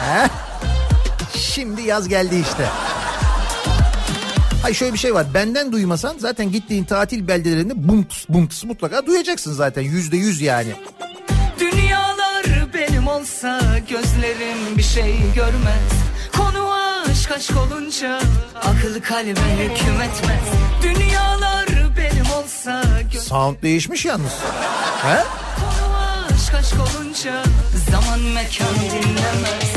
[0.00, 0.28] He?
[1.38, 2.66] Şimdi yaz geldi işte.
[4.62, 5.26] Hay şöyle bir şey var.
[5.34, 9.82] Benden duymasan zaten gittiğin tatil beldelerinde bumts bumts mutlaka duyacaksın zaten.
[9.82, 10.72] Yüzde yüz yani.
[11.60, 12.44] Dünyalar
[12.74, 16.05] benim olsa gözlerim bir şey görmez
[17.26, 18.20] aşk aşk olunca
[18.54, 20.48] akıl kalbe hüküm etmez
[20.82, 21.66] Dünyalar
[21.96, 22.82] benim olsa.
[23.20, 24.32] Sound değişmiş yalnız.
[25.02, 25.18] He?
[26.34, 27.42] Aşk aşk olunca
[27.90, 29.70] zaman mekan dinlemez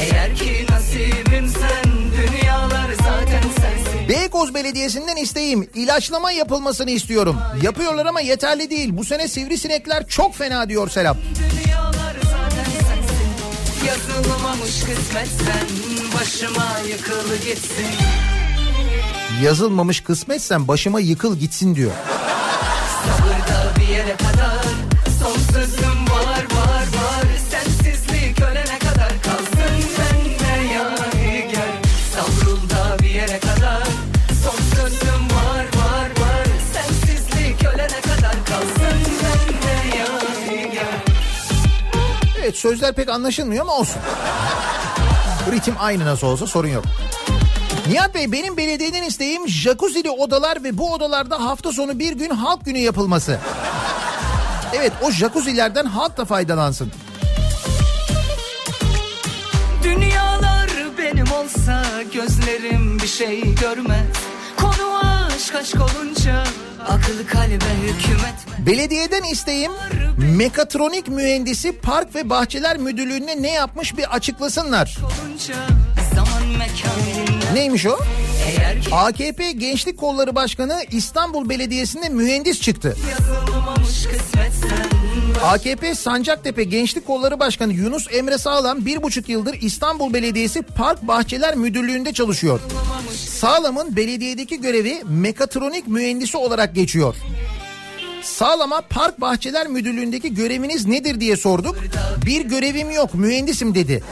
[0.00, 7.36] Eğer ki nasibim sen dünyalar zaten sensin Beykoz Belediyesi'nden isteğim ilaçlama yapılmasını istiyorum.
[7.62, 8.88] Yapıyorlar ama yeterli değil.
[8.92, 11.16] Bu sene sivrisinekler çok fena diyor Serap.
[11.16, 17.86] Dünyalar zaten sensin Yazılmamış kısmetsen Başıma yıkıl gitsin.
[19.42, 21.90] Yazılmamış kısmetsen başıma yıkıl gitsin diyor.
[23.06, 24.64] Sabırda bir yere kadar
[25.22, 27.24] Son sözüm var var var.
[27.50, 31.72] Sensizlik ölene kadar kalsın Bende yani gel.
[32.14, 33.82] Savrulda bir yere kadar
[34.44, 36.46] Son sözüm var var var.
[36.74, 41.00] Sensizlik ölene kadar kalsın Bende yani gel.
[42.38, 44.00] Evet sözler pek anlaşılmıyor ama olsun.
[45.52, 46.84] Ritim aynı nasıl olsa sorun yok.
[47.88, 52.64] Nihat Bey benim belediyeden isteğim jacuzzi'li odalar ve bu odalarda hafta sonu bir gün halk
[52.64, 53.38] günü yapılması.
[54.74, 56.92] Evet o jacuzzilerden halk da faydalansın.
[59.82, 64.33] Dünyalar benim olsa gözlerim bir şey görmez
[65.34, 66.44] aşk aşk olunca
[66.88, 69.72] akıl kalbe hükümet Belediyeden isteğim
[70.18, 74.98] mekatronik mühendisi park ve bahçeler müdürlüğüne ne yapmış bir açıklasınlar.
[75.02, 75.54] olunca.
[77.54, 77.98] Neymiş o?
[78.92, 82.96] AKP Gençlik Kolları Başkanı İstanbul Belediyesi'nde mühendis çıktı.
[83.10, 85.03] yazılmamış kısmetsen
[85.42, 91.56] AKP Sancaktepe Gençlik Kolları Başkanı Yunus Emre Sağlam bir buçuk yıldır İstanbul Belediyesi Park Bahçeler
[91.56, 92.60] Müdürlüğü'nde çalışıyor.
[93.28, 97.14] Sağlam'ın belediyedeki görevi mekatronik mühendisi olarak geçiyor.
[98.22, 101.76] Sağlam'a Park Bahçeler Müdürlüğü'ndeki göreviniz nedir diye sorduk.
[102.26, 104.04] Bir görevim yok mühendisim dedi.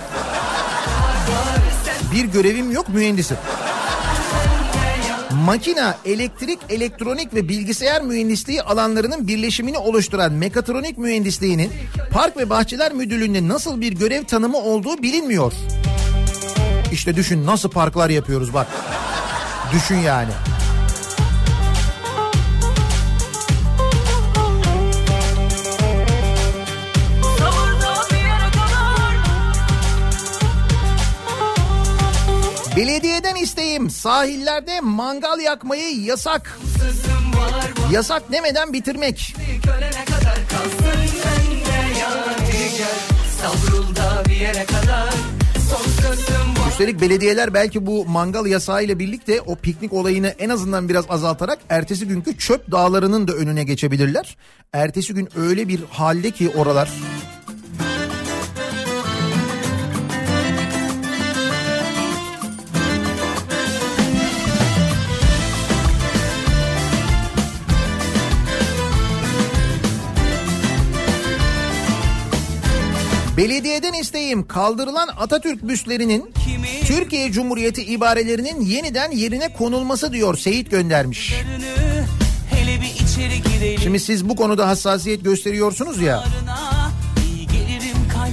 [2.14, 3.37] Bir görevim yok mühendisim.
[5.33, 11.72] Makina, elektrik, elektronik ve bilgisayar mühendisliği alanlarının birleşimini oluşturan mekatronik mühendisliğinin
[12.11, 15.53] Park ve Bahçeler Müdürlüğü'nde nasıl bir görev tanımı olduğu bilinmiyor.
[16.93, 18.66] İşte düşün nasıl parklar yapıyoruz bak.
[19.72, 20.30] Düşün yani.
[32.77, 36.59] Belediyeden isteğim sahillerde mangal yakmayı yasak.
[37.93, 39.36] Yasak demeden bitirmek.
[46.69, 52.09] Üstelik belediyeler belki bu mangal yasağıyla birlikte o piknik olayını en azından biraz azaltarak ertesi
[52.09, 54.36] günkü çöp dağlarının da önüne geçebilirler.
[54.73, 56.89] Ertesi gün öyle bir halde ki oralar
[73.43, 76.32] Belediyeden isteğim kaldırılan Atatürk büstlerinin
[76.85, 81.35] Türkiye Cumhuriyeti ibarelerinin yeniden yerine konulması diyor Seyit göndermiş.
[83.82, 86.24] Şimdi siz bu konuda hassasiyet gösteriyorsunuz ya.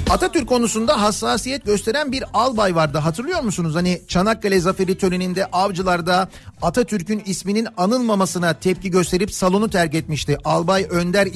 [0.09, 3.75] Atatürk konusunda hassasiyet gösteren bir albay vardı hatırlıyor musunuz?
[3.75, 6.29] Hani Çanakkale Zaferi töreninde avcılarda
[6.61, 10.37] Atatürk'ün isminin anılmamasına tepki gösterip salonu terk etmişti.
[10.45, 11.27] Albay Önder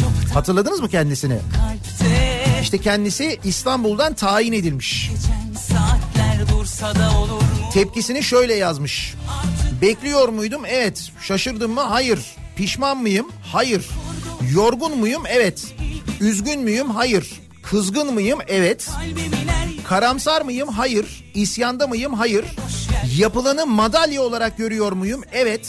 [0.00, 1.34] çok Hatırladınız mı kendisini?
[1.34, 2.13] kalpte
[2.64, 5.10] İşte kendisi İstanbul'dan tayin edilmiş.
[7.72, 9.14] Tepkisini şöyle yazmış.
[9.82, 10.62] Bekliyor muydum?
[10.66, 11.10] Evet.
[11.22, 11.80] Şaşırdım mı?
[11.80, 12.18] Hayır.
[12.56, 13.26] Pişman mıyım?
[13.52, 13.88] Hayır.
[14.54, 15.22] Yorgun muyum?
[15.28, 15.74] Evet.
[16.20, 16.90] Üzgün müyüm?
[16.90, 17.40] Hayır.
[17.62, 18.38] Kızgın mıyım?
[18.48, 18.88] Evet.
[19.88, 20.68] Karamsar mıyım?
[20.68, 21.24] Hayır.
[21.34, 22.14] İsyanda mıyım?
[22.14, 22.44] Hayır.
[23.16, 25.22] Yapılanı madalya olarak görüyor muyum?
[25.32, 25.68] Evet.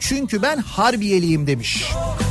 [0.00, 1.84] Çünkü ben harbiyeliyim demiş.
[1.92, 2.29] kalbimin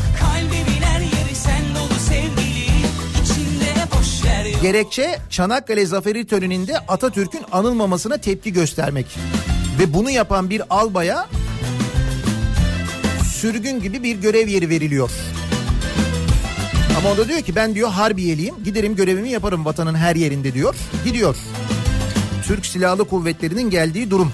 [4.62, 9.06] Gerekçe Çanakkale Zaferi töreninde Atatürk'ün anılmamasına tepki göstermek.
[9.80, 11.28] Ve bunu yapan bir albaya
[13.34, 15.12] sürgün gibi bir görev yeri veriliyor.
[16.98, 20.76] Ama o da diyor ki ben diyor harbiyeliyim giderim görevimi yaparım vatanın her yerinde diyor.
[21.06, 21.36] Gidiyor.
[22.48, 24.32] Türk Silahlı Kuvvetleri'nin geldiği durum.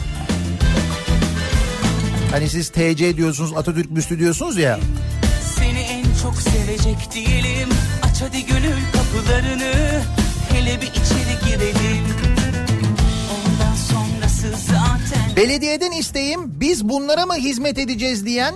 [2.32, 4.80] Hani siz TC diyorsunuz Atatürk büstü diyorsunuz ya.
[5.56, 7.70] Seni en çok sevecek değilim
[8.16, 10.02] Aç hadi gönül kapılarını
[10.50, 12.06] Hele bir içeri girelim
[13.32, 18.56] Ondan sonrası zaten Belediyeden isteğim biz bunlara mı hizmet edeceğiz diyen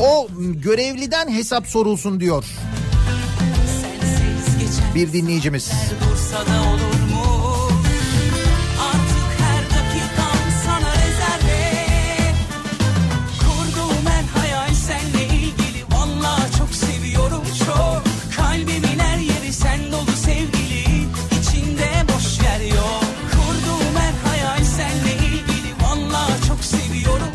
[0.00, 2.44] o görevliden hesap sorulsun diyor
[4.94, 5.62] bir dinleyicimiz.
[6.30, 6.69] saatler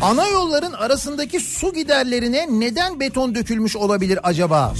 [0.06, 4.74] Ana yolların arasındaki su giderlerine neden beton dökülmüş olabilir acaba?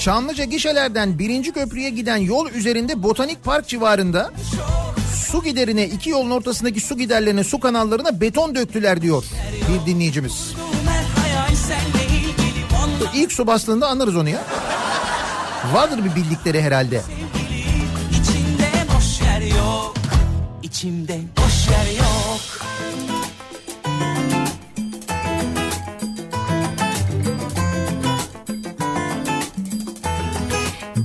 [0.00, 4.30] Çamlıca gişelerden birinci köprüye giden yol üzerinde Botanik Park civarında
[5.14, 9.24] su giderine iki yolun ortasındaki su giderlerine su kanallarına beton döktüler diyor
[9.68, 10.54] bir dinleyicimiz.
[13.14, 14.44] İlk su bastığında anlarız onu ya.
[15.72, 17.02] Vardır bir bildikleri herhalde.
[18.10, 19.94] içinde boş yer yok
[20.62, 21.20] İçimde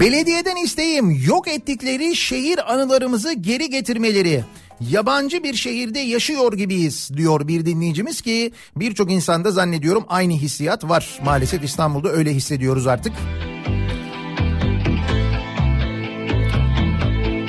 [0.07, 4.43] Belediyeden isteğim yok ettikleri şehir anılarımızı geri getirmeleri.
[4.91, 11.19] Yabancı bir şehirde yaşıyor gibiyiz diyor bir dinleyicimiz ki birçok insanda zannediyorum aynı hissiyat var.
[11.25, 13.13] Maalesef İstanbul'da öyle hissediyoruz artık.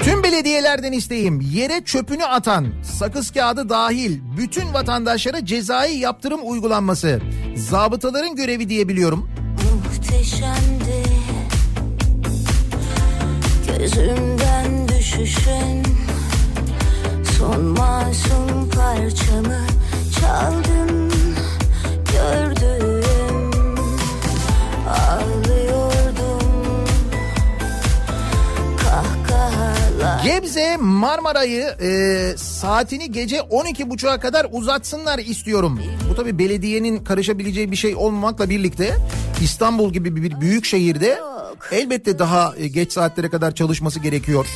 [0.05, 2.67] Tüm belediyelerden isteğim yere çöpünü atan,
[2.99, 7.21] sakız kağıdı dahil bütün vatandaşlara cezai yaptırım uygulanması.
[7.57, 9.31] Zabıtaların görevi diye biliyorum.
[9.87, 10.78] muhteşemdi
[13.89, 15.83] Gözümden düşüşün
[17.39, 19.67] Son masum parçamı
[20.21, 21.13] çaldın
[22.13, 23.51] Gördüm
[24.89, 26.41] Ağlıyordum
[28.79, 35.81] Kahkahalar Gebze Marmara'yı e, saatini gece 12.30'a kadar uzatsınlar istiyorum.
[36.11, 38.97] Bu tabi belediyenin karışabileceği bir şey olmamakla birlikte
[39.43, 41.19] İstanbul gibi bir büyük şehirde
[41.73, 44.47] elbette daha e, geç saatlere kadar çalışması gerekiyor.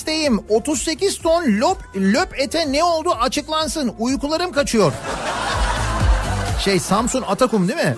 [0.00, 4.92] İsteğim 38 ton lop, löp ete ne oldu açıklansın uykularım kaçıyor.
[6.64, 7.96] Şey Samsun Atakum değil mi?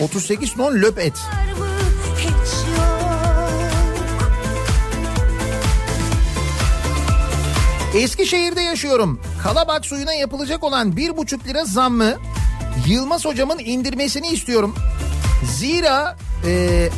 [0.00, 1.12] 38 ton löp et.
[7.94, 9.20] Eskişehir'de yaşıyorum.
[9.42, 12.14] Kalabak suyuna yapılacak olan bir buçuk lira zammı
[12.86, 14.74] Yılmaz hocamın indirmesini istiyorum.
[15.44, 16.16] Zira
[16.46, 16.88] e,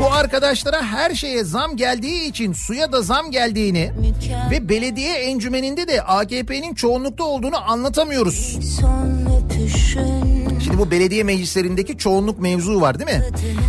[0.00, 3.92] bu arkadaşlara her şeye zam geldiği için suya da zam geldiğini
[4.50, 8.58] ve belediye encümeninde de AKP'nin çoğunlukta olduğunu anlatamıyoruz.
[10.64, 13.24] Şimdi bu belediye meclislerindeki çoğunluk mevzu var değil mi?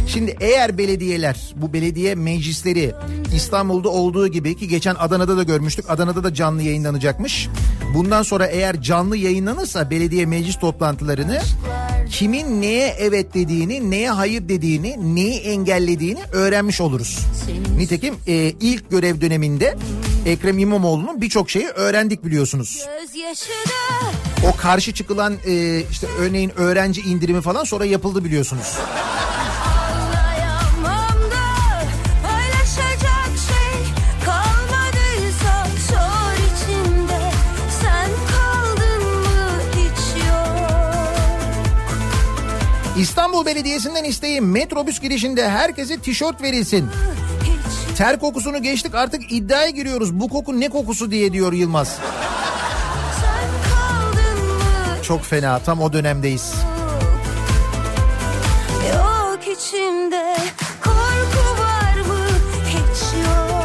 [0.07, 2.93] Şimdi eğer belediyeler bu belediye meclisleri
[3.35, 5.89] İstanbul'da olduğu gibi ki geçen Adana'da da görmüştük.
[5.89, 7.49] Adana'da da canlı yayınlanacakmış.
[7.95, 11.39] Bundan sonra eğer canlı yayınlanırsa belediye meclis toplantılarını
[12.11, 17.19] kimin neye evet dediğini, neye hayır dediğini, neyi engellediğini öğrenmiş oluruz.
[17.77, 19.77] Nitekim e, ilk görev döneminde
[20.25, 22.85] Ekrem İmamoğlu'nun birçok şeyi öğrendik biliyorsunuz.
[24.47, 28.77] O karşı çıkılan e, işte örneğin öğrenci indirimi falan sonra yapıldı biliyorsunuz.
[43.01, 46.89] İstanbul Belediyesi'nden isteğim metrobüs girişinde herkese tişört verilsin.
[47.97, 50.19] Ter kokusunu geçtik artık iddiaya giriyoruz.
[50.19, 51.97] Bu koku ne kokusu diye diyor Yılmaz.
[55.03, 56.53] Çok fena tam o dönemdeyiz.
[58.93, 60.35] yok içimde
[60.83, 62.27] korku var mı
[62.67, 63.61] hiç yok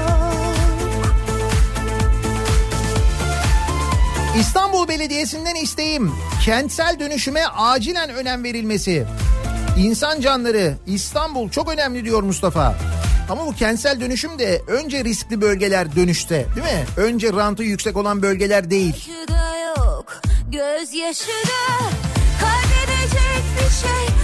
[4.40, 6.12] İstanbul Belediyesi'nden isteğim
[6.44, 9.06] kentsel dönüşüme acilen önem verilmesi.
[9.78, 12.74] İnsan canları İstanbul çok önemli diyor Mustafa.
[13.30, 16.84] Ama bu kentsel dönüşüm de önce riskli bölgeler dönüşte değil mi?
[16.96, 19.08] Önce rantı yüksek olan bölgeler değil.
[19.76, 20.20] Yok
[20.52, 21.78] gözyaşı da
[22.40, 24.15] kaybedecek bir şey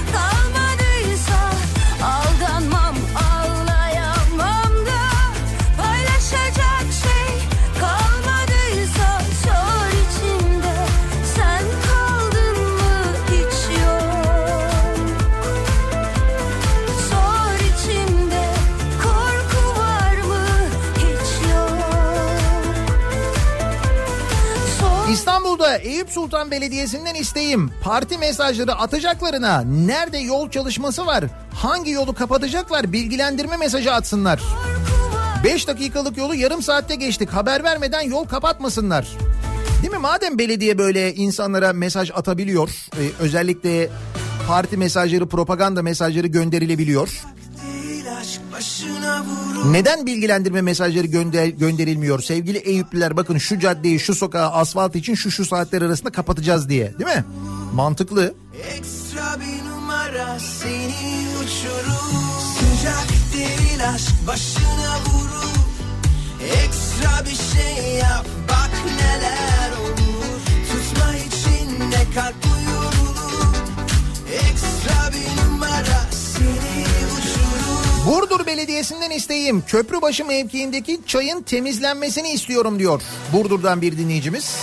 [25.72, 31.24] İstanbul'da Eyüp Sultan Belediyesi'nden isteğim parti mesajları atacaklarına nerede yol çalışması var,
[31.54, 34.40] hangi yolu kapatacaklar bilgilendirme mesajı atsınlar.
[35.44, 39.08] 5 dakikalık yolu yarım saatte geçtik haber vermeden yol kapatmasınlar.
[39.82, 39.98] Değil mi?
[39.98, 43.90] Madem belediye böyle insanlara mesaj atabiliyor, e, özellikle
[44.48, 47.22] parti mesajları, propaganda mesajları gönderilebiliyor.
[49.66, 52.20] Neden bilgilendirme mesajları gönder, gönderilmiyor?
[52.22, 56.98] Sevgili Eyüplüler bakın şu caddeyi, şu sokağı asfalt için şu şu saatler arasında kapatacağız diye.
[56.98, 57.24] Değil mi?
[57.74, 58.34] Mantıklı.
[58.76, 62.12] Ekstra bir numara seni uçurur.
[62.58, 65.52] Sıcak değil aşk başına vurur.
[66.64, 70.40] Ekstra bir şey yap bak neler olur.
[70.72, 73.54] Tutma içinde kalp uyurulur.
[74.32, 76.71] Ekstra bir numara seni.
[78.06, 83.02] Burdur Belediyesi'nden isteğim Köprübaşı mevkiindeki çayın temizlenmesini istiyorum diyor.
[83.32, 84.56] Burdur'dan bir dinleyicimiz.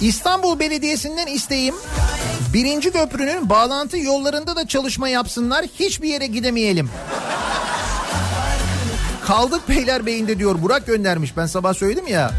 [0.00, 1.74] İstanbul Belediyesi'nden isteğim
[2.54, 6.90] birinci köprünün bağlantı yollarında da çalışma yapsınlar hiçbir yere gidemeyelim.
[9.26, 12.32] Kaldık Beylerbeyi'nde diyor Burak göndermiş ben sabah söyledim ya.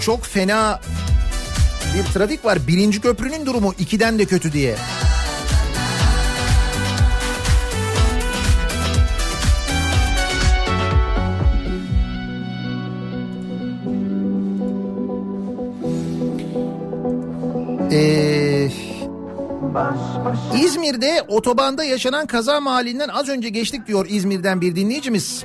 [0.00, 0.80] Çok fena
[1.94, 4.76] bir trafik var birinci köprünün durumu ikiden de kötü diye.
[17.92, 18.68] Ee,
[20.64, 25.44] İzmir'de otobanda yaşanan kaza mahallinden az önce geçtik diyor İzmir'den bir dinleyicimiz.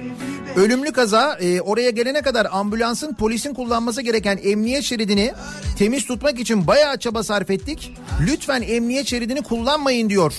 [0.56, 5.34] Ölümlü kaza e, oraya gelene kadar ambulansın polisin kullanması gereken emniyet şeridini
[5.78, 7.94] temiz tutmak için bayağı çaba sarf ettik.
[8.28, 10.34] Lütfen emniyet şeridini kullanmayın diyor.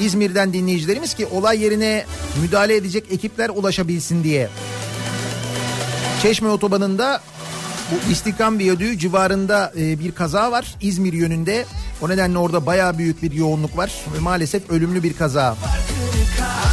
[0.00, 2.04] İzmir'den dinleyicilerimiz ki olay yerine
[2.42, 4.48] müdahale edecek ekipler ulaşabilsin diye.
[6.22, 7.20] Çeşme otobanında
[7.90, 11.64] bu İstiklal Viyadüğü civarında e, bir kaza var İzmir yönünde.
[12.02, 15.56] O nedenle orada bayağı büyük bir yoğunluk var ve maalesef ölümlü bir kaza.
[16.36, 16.65] Aşka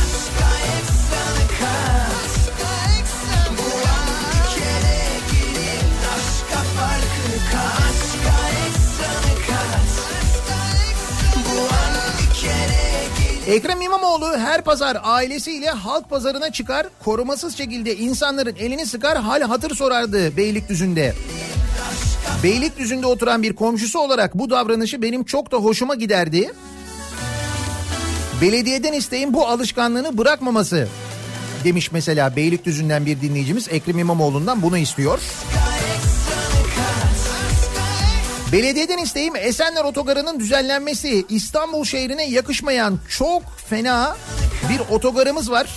[13.47, 19.75] Ekrem İmamoğlu her pazar ailesiyle halk pazarına çıkar, korumasız şekilde insanların elini sıkar, hal hatır
[19.75, 21.13] sorardı Beylikdüzü'nde.
[22.43, 26.53] Beylikdüzü'nde oturan bir komşusu olarak bu davranışı benim çok da hoşuma giderdi.
[28.41, 30.87] Belediyeden isteğim bu alışkanlığını bırakmaması
[31.63, 35.19] demiş mesela Beylikdüzü'nden bir dinleyicimiz Ekrem İmamoğlu'ndan bunu istiyor.
[38.53, 41.25] Belediyeden isteğim Esenler Otogarı'nın düzenlenmesi.
[41.29, 44.17] İstanbul şehrine yakışmayan çok fena
[44.69, 45.69] bir otogarımız var.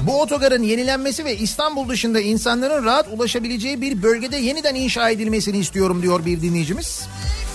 [0.00, 6.02] Bu otogarın yenilenmesi ve İstanbul dışında insanların rahat ulaşabileceği bir bölgede yeniden inşa edilmesini istiyorum
[6.02, 7.06] diyor bir dinleyicimiz.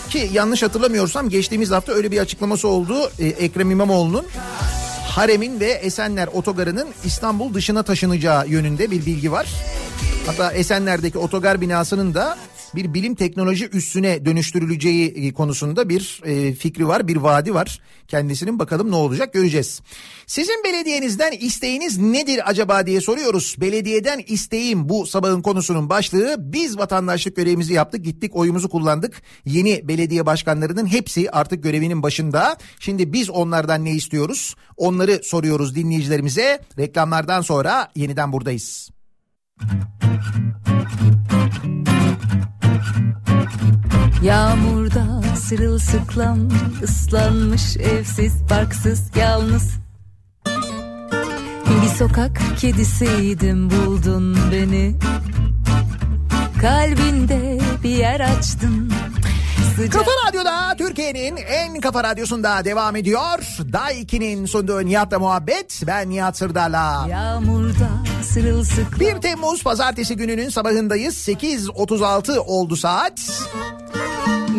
[0.10, 4.26] Ki yanlış hatırlamıyorsam geçtiğimiz hafta öyle bir açıklaması oldu e, Ekrem İmamoğlu'nun.
[5.07, 9.48] Harem'in ve Esenler otogarının İstanbul dışına taşınacağı yönünde bir bilgi var.
[10.26, 12.38] Hatta Esenler'deki otogar binasının da
[12.78, 17.80] bir bilim teknoloji üssüne dönüştürüleceği konusunda bir e, fikri var, bir vaadi var.
[18.08, 19.82] Kendisinin bakalım ne olacak göreceğiz.
[20.28, 23.56] Sizin belediyenizden isteğiniz nedir acaba diye soruyoruz.
[23.58, 26.36] Belediyeden isteğim bu sabahın konusunun başlığı.
[26.40, 29.22] Biz vatandaşlık görevimizi yaptık, gittik oyumuzu kullandık.
[29.45, 32.58] Yeni belediye başkanlarının hepsi artık görevinin başında.
[32.80, 34.56] Şimdi biz onlardan ne istiyoruz?
[34.78, 36.62] Onları soruyoruz dinleyicilerimize.
[36.78, 38.97] Reklamlardan sonra yeniden buradayız.
[44.24, 46.40] Yağmurda sırılsıklam
[46.84, 49.80] ıslanmış evsiz barksız yalnız.
[51.84, 54.96] Bir sokak kedisiydim buldun beni.
[56.62, 58.92] Kalbinde bir yer açtın
[59.78, 63.58] sıcak Kafa Radyo'da Türkiye'nin en kafa radyosunda devam ediyor.
[63.74, 65.82] Daiki'nin sunduğu Nihat'la muhabbet.
[65.88, 67.08] Ben Nihat Sırdar'la.
[67.10, 67.90] Yağmurda
[68.24, 71.28] sırılsıklam 1 Temmuz pazartesi gününün sabahındayız.
[71.28, 73.48] 8.36 oldu saat.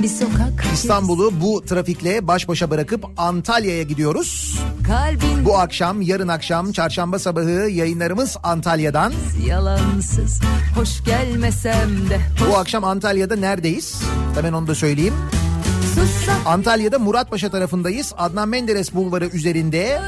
[0.02, 4.58] Bir sokak İstanbul'u bu trafikle baş başa bırakıp Antalya'ya gidiyoruz.
[4.86, 9.12] Kalbin Bu akşam, yarın akşam, çarşamba sabahı yayınlarımız Antalya'dan.
[9.46, 10.40] yalansız
[10.74, 12.20] hoş gelmesem de
[12.50, 14.02] Bu akşam Antalya'da neredeyiz?
[14.34, 15.14] Hemen onu da söyleyeyim.
[16.46, 18.12] Antalya'da Muratpaşa tarafındayız.
[18.18, 20.00] Adnan Menderes Bulvarı üzerinde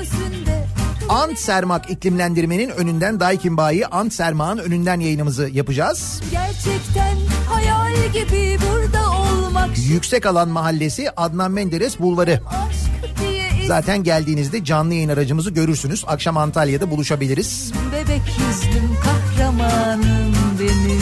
[1.08, 6.20] Ant Sermak iklimlendirmenin önünden Daikin Bayi Ant Sermak'ın önünden yayınımızı yapacağız.
[6.30, 7.16] Gerçekten
[7.48, 8.99] hayal gibi burada
[9.88, 12.40] Yüksek Alan Mahallesi Adnan Menderes Bulvarı.
[13.66, 16.04] Zaten geldiğinizde canlı yayın aracımızı görürsünüz.
[16.06, 17.72] Akşam Antalya'da buluşabiliriz.
[17.92, 21.00] Bebek yüzlüm kahramanım benim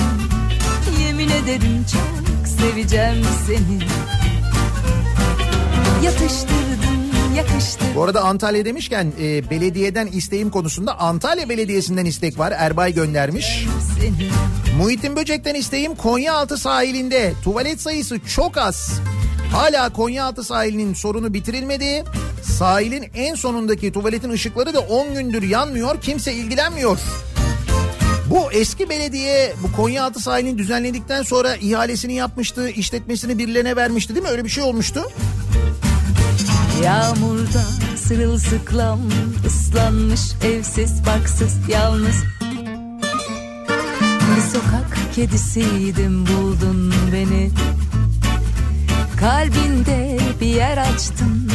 [1.07, 3.79] Yemin ederim çok seveceğim seni
[6.05, 7.08] Yatıştırdın
[7.39, 12.53] yakıştırdın Bu arada Antalya demişken e, belediyeden isteğim konusunda Antalya Belediyesi'nden istek var.
[12.57, 13.67] Erbay göndermiş.
[14.79, 19.01] Muhittin Böcek'ten isteğim Konyaaltı sahilinde tuvalet sayısı çok az.
[19.53, 22.05] Hala Konyaaltı sahilinin sorunu bitirilmedi.
[22.43, 26.01] Sahilin en sonundaki tuvaletin ışıkları da 10 gündür yanmıyor.
[26.01, 26.99] Kimse ilgilenmiyor.
[28.31, 34.31] Bu eski belediye bu Konyaaltı sahilini düzenledikten sonra ihalesini yapmıştı, işletmesini birilerine vermişti değil mi?
[34.31, 35.03] Öyle bir şey olmuştu.
[36.85, 37.63] Yağmurda
[37.97, 39.01] sırılsıklam
[39.47, 42.25] ıslanmış evsiz baksız yalnız.
[44.37, 47.51] Bir sokak kedisiydim buldun beni.
[49.21, 51.51] Kalbinde bir yer açtın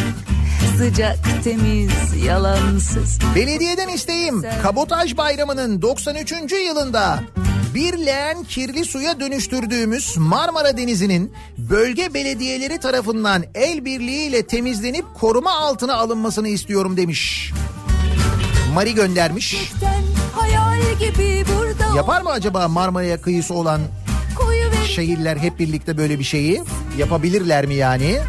[0.78, 3.20] Sıcak temiz yalansız.
[3.36, 6.32] Belediyeden isteğim Kabotaj Bayramı'nın 93.
[6.68, 7.20] yılında
[7.74, 15.96] bir leğen kirli suya dönüştürdüğümüz Marmara Denizi'nin bölge belediyeleri tarafından el birliğiyle temizlenip koruma altına
[15.96, 17.52] alınmasını istiyorum demiş.
[18.74, 19.74] Mari göndermiş.
[21.96, 23.82] Yapar mı acaba Marmara'ya kıyısı olan
[24.88, 26.64] şehirler hep birlikte böyle bir şeyi?
[26.98, 28.20] Yapabilirler mi yani?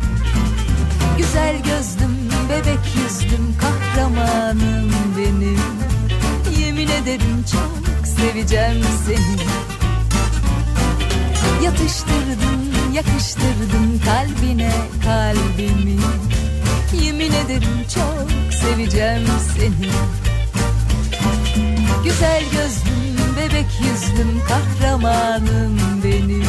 [1.19, 2.17] Güzel gözlüm
[2.51, 5.59] bebek yüzlüm kahramanım benim
[6.61, 7.94] Yemin ederim çok
[8.25, 9.37] seveceğim seni.
[11.65, 14.73] Yatıştırdın yakıştırdın kalbine
[15.05, 16.01] kalbimi.
[17.03, 19.27] Yemin ederim çok seveceğim
[19.57, 19.91] seni.
[22.05, 26.47] Güzel gözlüm bebek yüzlüm kahramanım benim.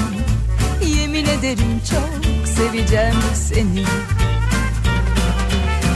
[0.99, 3.83] Yemin ederim çok seveceğim seni.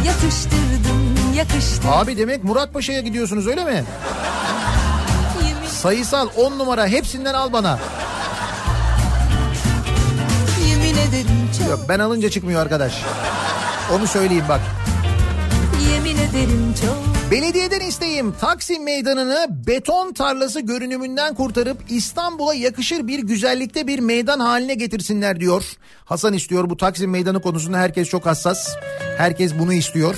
[0.06, 3.84] Yatıştırdın yakıştırdın Abi demek Murat Paşa'ya gidiyorsunuz öyle mi?
[5.80, 7.80] Sayısal 10 numara hepsinden al bana.
[10.70, 13.04] Yemin ederim çok Yok ben alınca çıkmıyor arkadaş.
[13.94, 14.62] Onu söyleyeyim bak.
[15.92, 23.88] Yemin ederim çok Belediyeden isteğim Taksim Meydanı'nı beton tarlası görünümünden kurtarıp İstanbul'a yakışır bir güzellikte
[23.88, 25.64] bir meydan haline getirsinler diyor.
[26.06, 28.76] Hasan istiyor bu Taksim Meydanı konusunda herkes çok hassas.
[29.18, 30.16] Herkes bunu istiyor.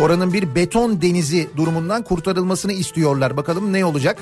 [0.00, 3.36] Oranın bir beton denizi durumundan kurtarılmasını istiyorlar.
[3.36, 4.18] Bakalım ne olacak?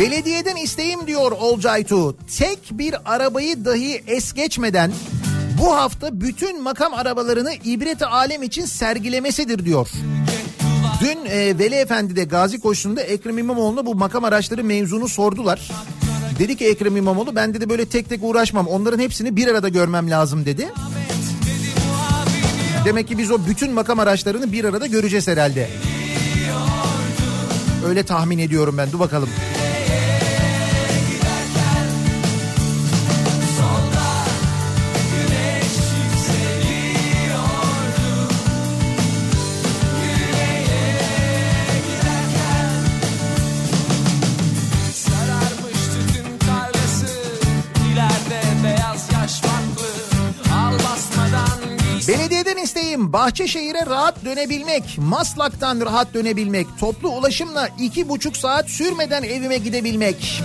[0.00, 2.16] Belediyeden isteğim diyor Olcaytu.
[2.38, 4.92] Tek bir arabayı dahi es geçmeden
[5.62, 9.88] bu hafta bütün makam arabalarını ibret alem için sergilemesidir diyor.
[11.00, 15.70] Dün e, Veli Efendi de Gazi Koşusu'nda Ekrem İmamoğlu'na bu makam araçları mevzunu sordular.
[16.38, 20.10] Dedi ki Ekrem İmamoğlu ben dedi böyle tek tek uğraşmam onların hepsini bir arada görmem
[20.10, 20.68] lazım dedi.
[22.84, 25.68] Demek ki biz o bütün makam araçlarını bir arada göreceğiz herhalde.
[27.86, 29.28] Öyle tahmin ediyorum ben dur bakalım.
[29.28, 29.57] Sararmış
[53.12, 60.42] Bahçeşehir'e rahat dönebilmek, Maslak'tan rahat dönebilmek, toplu ulaşımla iki buçuk saat sürmeden evime gidebilmek.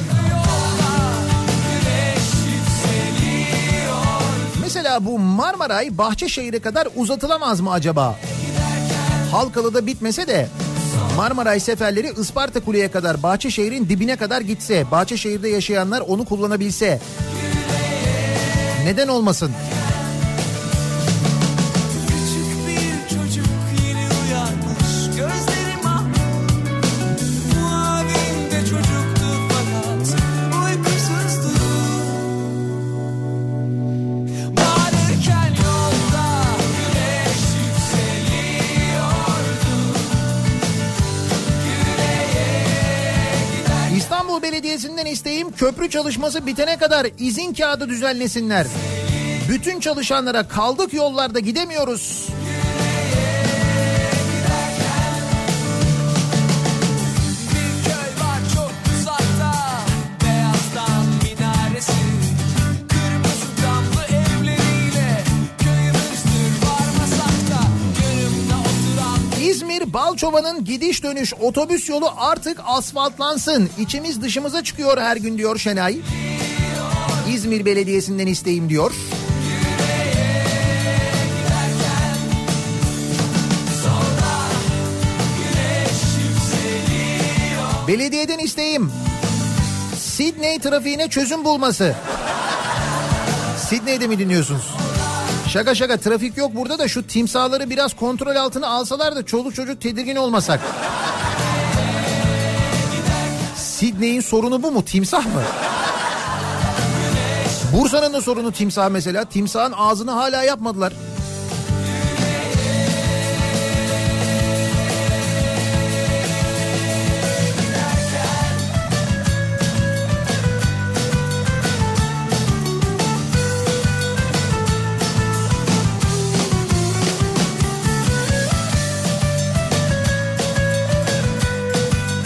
[4.62, 8.20] Mesela bu Marmaray Bahçeşehir'e kadar uzatılamaz mı acaba?
[9.32, 10.48] Halkalı'da bitmese de
[11.18, 17.00] Marmaray seferleri Isparta Kule'ye kadar Bahçeşehir'in dibine kadar gitse, Bahçeşehir'de yaşayanlar onu kullanabilse.
[18.86, 19.52] Neden olmasın?
[19.52, 19.83] Küçük
[45.64, 48.68] köprü çalışması bitene kadar izin kağıdı düzenlesinler.
[49.50, 52.30] Bütün çalışanlara kaldık yollarda gidemiyoruz.
[69.94, 73.70] Balçova'nın gidiş dönüş otobüs yolu artık asfaltlansın.
[73.80, 75.98] İçimiz dışımıza çıkıyor her gün diyor Şenay.
[77.34, 78.92] İzmir Belediyesi'nden isteğim diyor.
[87.88, 88.92] Belediyeden isteğim.
[90.00, 91.96] Sydney trafiğine çözüm bulması.
[93.70, 94.83] Sydney'de mi dinliyorsunuz?
[95.54, 99.82] Şaka şaka trafik yok burada da şu timsahları biraz kontrol altına alsalar da çoluk çocuk
[99.82, 100.60] tedirgin olmasak.
[103.56, 104.86] Sydney'in sorunu bu mu?
[104.86, 105.42] Timsah mı?
[107.74, 109.26] Bursa'nın da sorunu timsah mesela.
[109.26, 110.94] Timsahın ağzını hala yapmadılar.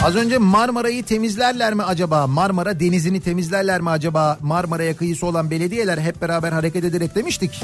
[0.08, 2.26] Az önce Marmara'yı temizlerler mi acaba?
[2.26, 4.38] Marmara denizini temizlerler mi acaba?
[4.42, 7.60] Marmara'ya kıyısı olan belediyeler hep beraber hareket ederek demiştik.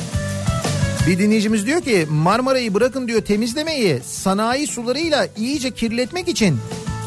[1.07, 6.59] Bir dinleyicimiz diyor ki Marmara'yı bırakın diyor temizlemeyi sanayi sularıyla iyice kirletmek için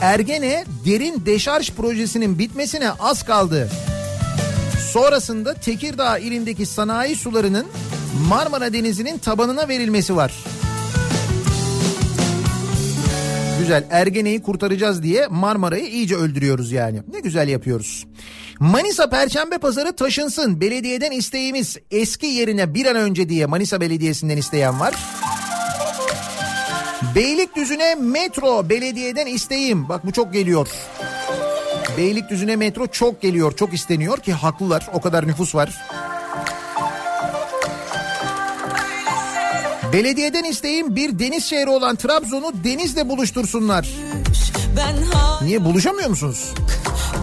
[0.02, 3.70] Ergene derin deşarj projesinin bitmesine az kaldı.
[4.92, 7.66] Sonrasında Tekirdağ ilindeki sanayi sularının
[8.30, 10.34] Marmara Denizi'nin tabanına verilmesi var.
[13.68, 17.02] Güzel Ergene'yi kurtaracağız diye Marmara'yı iyice öldürüyoruz yani.
[17.14, 18.08] Ne güzel yapıyoruz.
[18.60, 20.62] Manisa Perşembe Pazarı taşınsın.
[20.62, 24.96] Belediyeden isteğimiz eski yerine bir an önce diye Manisa Belediyesi'nden isteyen var.
[27.16, 29.90] Beylikdüzü'ne metro belediyeden isteğim.
[29.90, 30.68] Bak bu çok geliyor.
[31.98, 34.90] Beylikdüzü'ne metro çok geliyor, çok isteniyor ki haklılar.
[34.94, 35.82] O kadar nüfus var.
[39.94, 43.90] Belediyeden isteğim bir deniz şehri olan Trabzon'u denizle buluştursunlar.
[45.42, 46.54] Niye buluşamıyor musunuz?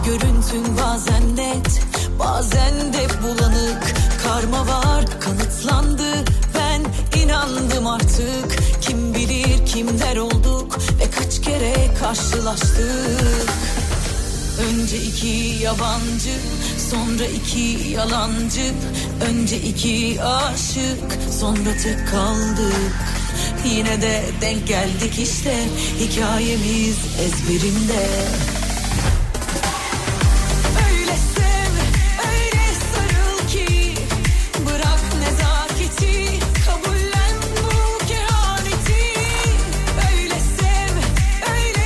[0.05, 1.81] Görüntün bazen net
[2.19, 3.93] bazen de bulanık
[4.23, 6.25] Karma var kanıtlandı
[6.55, 6.81] ben
[7.19, 13.49] inandım artık Kim bilir kimler olduk ve kaç kere karşılaştık
[14.69, 16.33] Önce iki yabancı
[16.91, 18.71] sonra iki yalancı
[19.21, 22.95] Önce iki aşık sonra tek kaldık.
[23.65, 25.55] Yine de denk geldik işte
[25.99, 28.07] hikayemiz ezberimde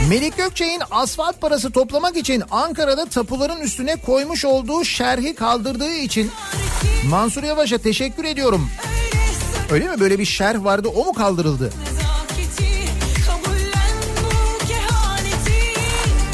[0.09, 6.31] Melik Gökçek'in asfalt parası toplamak için Ankara'da tapuların üstüne koymuş olduğu şerhi kaldırdığı için
[7.09, 8.69] Mansur Yavaş'a teşekkür ediyorum.
[9.71, 9.99] Öyle mi?
[9.99, 11.73] Böyle bir şerh vardı o mu kaldırıldı?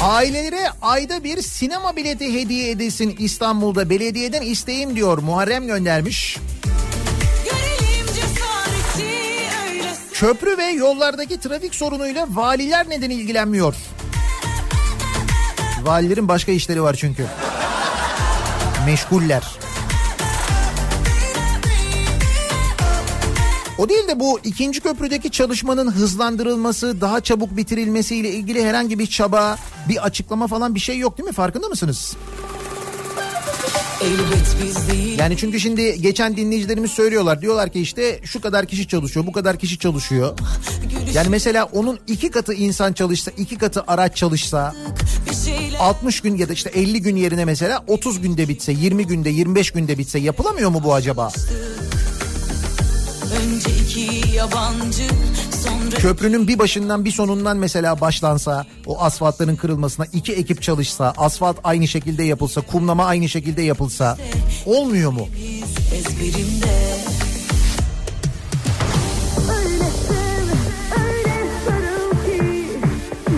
[0.02, 6.38] Ailelere ayda bir sinema bileti hediye edilsin İstanbul'da belediyeden isteğim diyor Muharrem göndermiş.
[10.20, 13.74] Köprü ve yollardaki trafik sorunuyla valiler neden ilgilenmiyor?
[15.82, 17.26] Valilerin başka işleri var çünkü.
[18.86, 19.58] Meşguller.
[23.78, 29.58] O değil de bu ikinci köprüdeki çalışmanın hızlandırılması, daha çabuk bitirilmesiyle ilgili herhangi bir çaba,
[29.88, 31.34] bir açıklama falan bir şey yok değil mi?
[31.34, 32.16] Farkında mısınız?
[35.18, 37.42] Yani çünkü şimdi geçen dinleyicilerimiz söylüyorlar.
[37.42, 40.38] Diyorlar ki işte şu kadar kişi çalışıyor, bu kadar kişi çalışıyor.
[41.14, 44.74] Yani mesela onun iki katı insan çalışsa, iki katı araç çalışsa,
[45.30, 49.06] bir şeyler 60 gün ya da işte 50 gün yerine mesela 30 günde bitse, 20
[49.06, 51.32] günde, 25 günde bitse yapılamıyor mu bu acaba?
[53.42, 55.02] Önce iki yabancı
[55.98, 61.88] Köprünün bir başından bir sonundan mesela başlansa, o asfaltların kırılmasına iki ekip çalışsa, asfalt aynı
[61.88, 64.18] şekilde yapılsa, kumlama aynı şekilde yapılsa
[64.66, 65.28] olmuyor mu?
[69.48, 70.46] Öyle sev,
[71.02, 72.68] öyle sarıl ki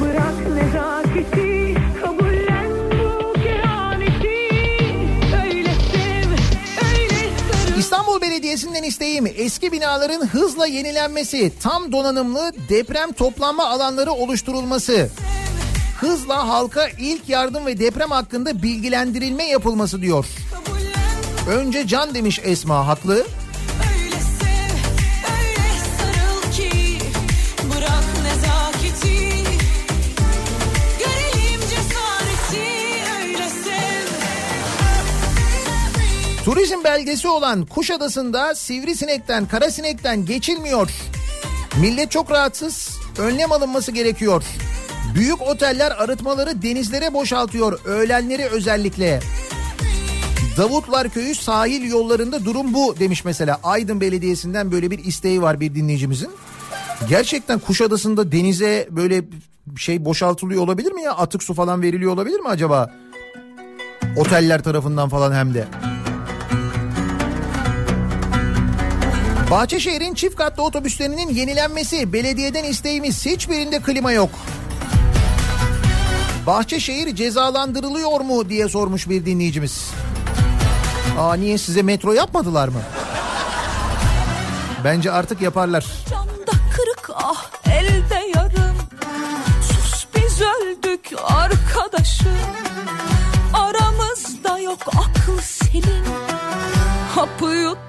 [0.01, 1.47] Bırak nezaketi,
[8.78, 15.10] Belediyesi'nden isteğim eski binaların hızla yenilenmesi, tam donanımlı deprem toplanma alanları oluşturulması.
[16.00, 20.26] Hızla halka ilk yardım ve deprem hakkında bilgilendirilme yapılması diyor.
[21.50, 23.26] Önce can demiş Esma haklı.
[36.48, 40.90] Turizm belgesi olan Kuşadası'nda sivrisinekten, karasinekten geçilmiyor.
[41.80, 42.98] Millet çok rahatsız.
[43.18, 44.44] Önlem alınması gerekiyor.
[45.14, 47.80] Büyük oteller arıtmaları denizlere boşaltıyor.
[47.84, 49.20] Öğlenleri özellikle.
[50.56, 53.60] Davutlar Köyü sahil yollarında durum bu demiş mesela.
[53.62, 56.30] Aydın Belediyesi'nden böyle bir isteği var bir dinleyicimizin.
[57.08, 59.24] Gerçekten Kuşadası'nda denize böyle
[59.76, 61.12] şey boşaltılıyor olabilir mi ya?
[61.12, 62.92] Atık su falan veriliyor olabilir mi acaba?
[64.16, 65.68] Oteller tarafından falan hem de.
[69.50, 74.30] Bahçeşehir'in çift katlı otobüslerinin yenilenmesi belediyeden isteğimiz hiçbirinde klima yok.
[76.46, 79.90] Bahçeşehir cezalandırılıyor mu diye sormuş bir dinleyicimiz.
[81.18, 82.80] Aa niye size metro yapmadılar mı?
[84.84, 85.86] Bence artık yaparlar.
[86.10, 88.76] Canda kırık ah elde yarım
[89.62, 92.28] Sus biz öldük arkadaşım
[93.54, 96.04] Aramızda yok akıl senin
[97.14, 97.88] Hapı yuttuk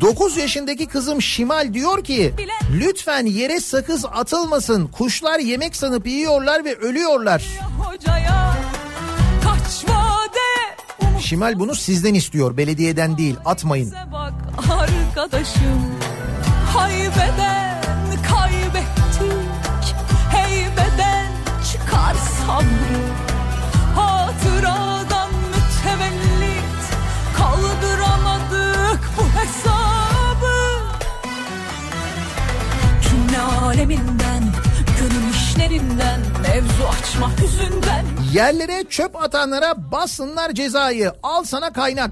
[0.00, 2.34] 9 yaşındaki kızım Şimal diyor ki
[2.72, 4.86] lütfen yere sakız atılmasın.
[4.86, 7.44] Kuşlar yemek sanıp yiyorlar ve ölüyorlar.
[11.20, 13.92] Şimal bunu sizden istiyor belediyeden değil atmayın.
[14.12, 14.32] bak
[14.70, 15.82] arkadaşım
[16.74, 17.82] Haybeden
[18.30, 19.94] kaybettik
[20.30, 21.26] Heybeden
[21.72, 22.91] çıkar sabrı
[33.72, 34.42] aleminden
[34.98, 41.12] Gönül işlerinden Mevzu açma hüzünden Yerlere çöp atanlara bassınlar cezayı.
[41.22, 42.10] Al sana kaynak.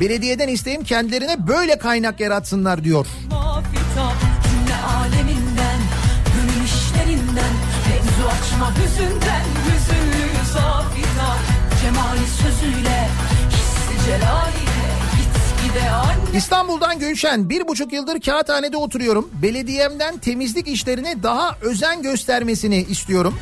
[0.00, 3.06] Belediyeden isteğim kendilerine böyle kaynak yaratsınlar diyor.
[4.98, 5.78] Aleminden
[6.34, 7.54] Gönül işlerinden
[7.88, 11.36] Mevzu açma hüzünden Hüzünlü zafita
[11.82, 13.08] Cemali sözüyle
[13.50, 14.65] Hissi anne
[16.34, 19.30] İstanbul'dan Gülşen bir buçuk yıldır kağıthanede oturuyorum.
[19.42, 23.38] Belediyemden temizlik işlerine daha özen göstermesini istiyorum.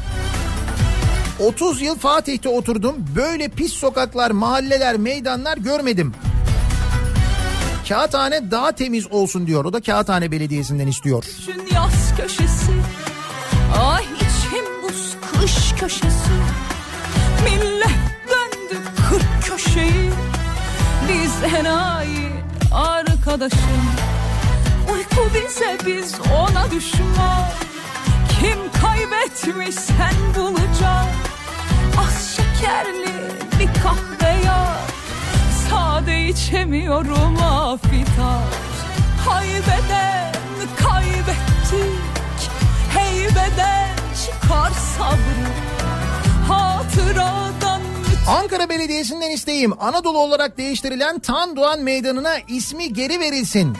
[1.40, 2.94] 30 yıl Fatih'te oturdum.
[3.16, 6.14] Böyle pis sokaklar, mahalleler, meydanlar görmedim.
[7.88, 9.64] Kağıthane daha temiz olsun diyor.
[9.64, 11.22] O da Kağıthane Belediyesi'nden istiyor.
[11.22, 12.72] Düşün yaz köşesi
[13.82, 16.30] Ay içim buz kış köşesi
[17.44, 20.10] Millet döndü kırk köşeyi
[21.44, 22.30] enayi
[22.72, 23.84] arkadaşım.
[24.92, 27.44] Uyku bize biz ona düşman.
[28.40, 31.34] Kim kaybetmiş sen bulacaksın.
[31.98, 33.14] Az şekerli
[33.60, 34.92] bir kahve yap
[35.70, 38.42] Sade içemiyorum afitar
[39.26, 40.34] Haybeden
[40.76, 42.50] kaybettik.
[42.94, 43.90] Heybeden
[44.24, 45.48] çıkar sabrı.
[46.48, 47.63] Hatıradan
[48.28, 53.76] Ankara Belediyesi'nden isteğim Anadolu olarak değiştirilen Tan Doğan Meydanı'na ismi geri verilsin.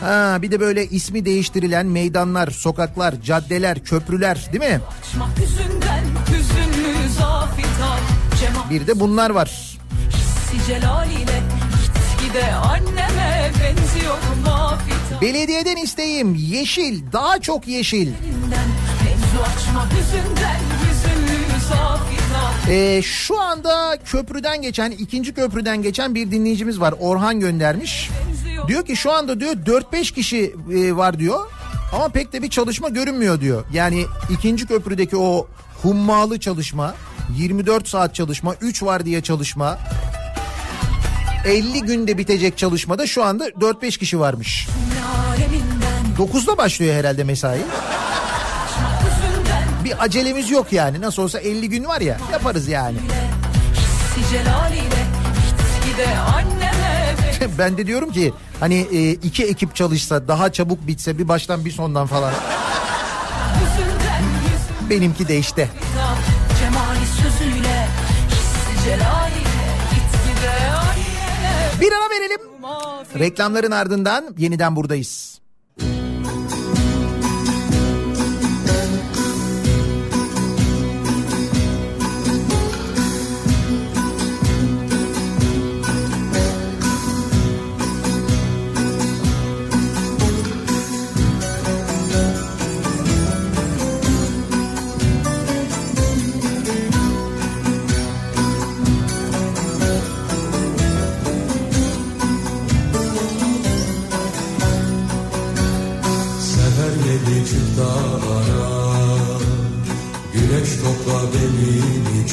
[0.00, 4.80] Ha, bir de böyle ismi değiştirilen meydanlar, sokaklar, caddeler, köprüler değil mi?
[8.70, 9.78] Bir de bunlar var.
[15.20, 18.12] Belediyeden isteğim yeşil, daha çok yeşil.
[19.42, 22.21] Açma hüzünden Hüzünlü zafitar
[22.68, 26.94] Ee, şu anda köprüden geçen, ikinci köprüden geçen bir dinleyicimiz var.
[27.00, 28.10] Orhan göndermiş.
[28.68, 31.46] Diyor ki şu anda diyor 4-5 kişi e, var diyor.
[31.94, 33.64] Ama pek de bir çalışma görünmüyor diyor.
[33.72, 35.46] Yani ikinci köprüdeki o
[35.82, 36.94] hummalı çalışma,
[37.36, 39.78] 24 saat çalışma, 3 var diye çalışma,
[41.46, 44.68] 50 günde bitecek çalışmada şu anda 4-5 kişi varmış.
[45.28, 47.58] Aleminden 9'da başlıyor herhalde mesai.
[49.92, 51.00] Bir acelemiz yok yani.
[51.00, 52.96] Nasıl olsa 50 gün var ya yaparız yani.
[57.58, 61.70] Ben de diyorum ki hani e, iki ekip çalışsa daha çabuk bitse bir baştan bir
[61.70, 62.32] sondan falan.
[64.90, 65.68] Benimki de işte.
[71.80, 72.40] Bir ara verelim.
[73.18, 75.41] Reklamların ardından yeniden buradayız.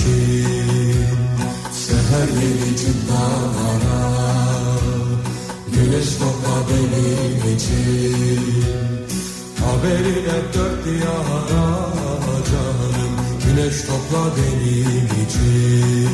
[0.06, 1.06] Benim için
[1.72, 4.00] Seher yedi çift dağlara
[5.74, 8.64] Güneş topla benim için.
[9.66, 11.66] Haberine dört diyara
[12.52, 13.14] canım
[13.46, 16.10] Güneş topla benim için.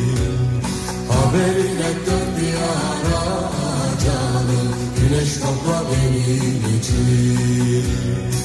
[1.10, 3.52] Haberine dört diyara
[4.06, 8.45] canım Güneş topla benim için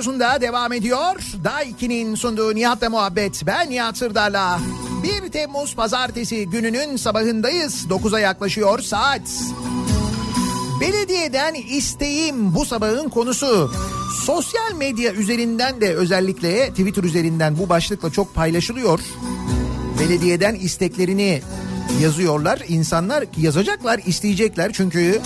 [0.00, 1.14] radyosunda devam ediyor.
[1.44, 3.46] Daiki'nin sunduğu Nihat'la muhabbet.
[3.46, 4.60] Ben Nihat Sırdar'la.
[5.02, 7.86] 1 Temmuz pazartesi gününün sabahındayız.
[7.90, 9.22] 9'a yaklaşıyor saat.
[10.80, 13.72] Belediyeden isteğim bu sabahın konusu.
[14.24, 19.00] Sosyal medya üzerinden de özellikle Twitter üzerinden bu başlıkla çok paylaşılıyor.
[20.00, 21.42] Belediyeden isteklerini
[22.02, 22.62] yazıyorlar.
[22.68, 25.20] İnsanlar yazacaklar, isteyecekler çünkü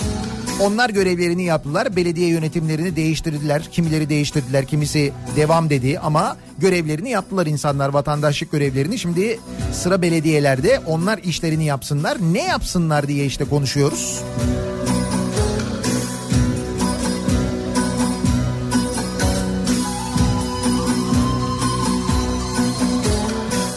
[0.59, 1.95] onlar görevlerini yaptılar.
[1.95, 3.63] Belediye yönetimlerini değiştirdiler.
[3.71, 8.99] Kimileri değiştirdiler, kimisi devam dedi ama görevlerini yaptılar insanlar vatandaşlık görevlerini.
[8.99, 9.39] Şimdi
[9.73, 12.17] sıra belediyelerde onlar işlerini yapsınlar.
[12.33, 14.21] Ne yapsınlar diye işte konuşuyoruz.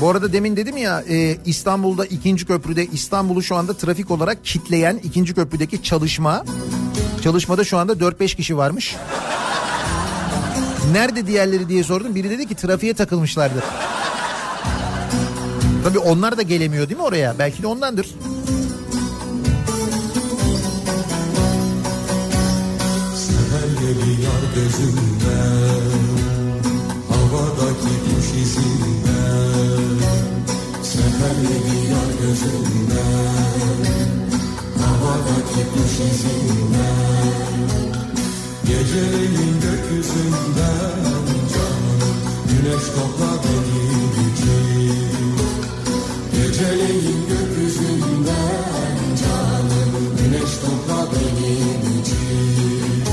[0.00, 5.00] Bu arada demin dedim ya e, İstanbul'da ikinci köprüde İstanbul'u şu anda trafik olarak kitleyen
[5.04, 6.44] ikinci köprüdeki çalışma.
[7.22, 8.96] Çalışmada şu anda 4-5 kişi varmış.
[10.92, 12.14] Nerede diğerleri diye sordum.
[12.14, 13.64] Biri dedi ki trafiğe takılmışlardır.
[15.84, 17.38] Tabii onlar da gelemiyor değil mi oraya?
[17.38, 18.06] Belki de ondandır.
[23.14, 25.88] Seher yeli yar gözümden
[27.08, 28.77] Havadaki kuş izinden
[31.08, 33.80] Seher yar gözümden
[34.80, 37.54] Havadaki kuş izinden
[38.66, 41.04] Geceleyin gökyüzünden
[41.52, 41.98] Canım
[42.48, 45.08] güneş topla benim için
[46.32, 49.92] Geceleyin gökyüzünden Canım.
[50.18, 53.04] Güneş topla benim için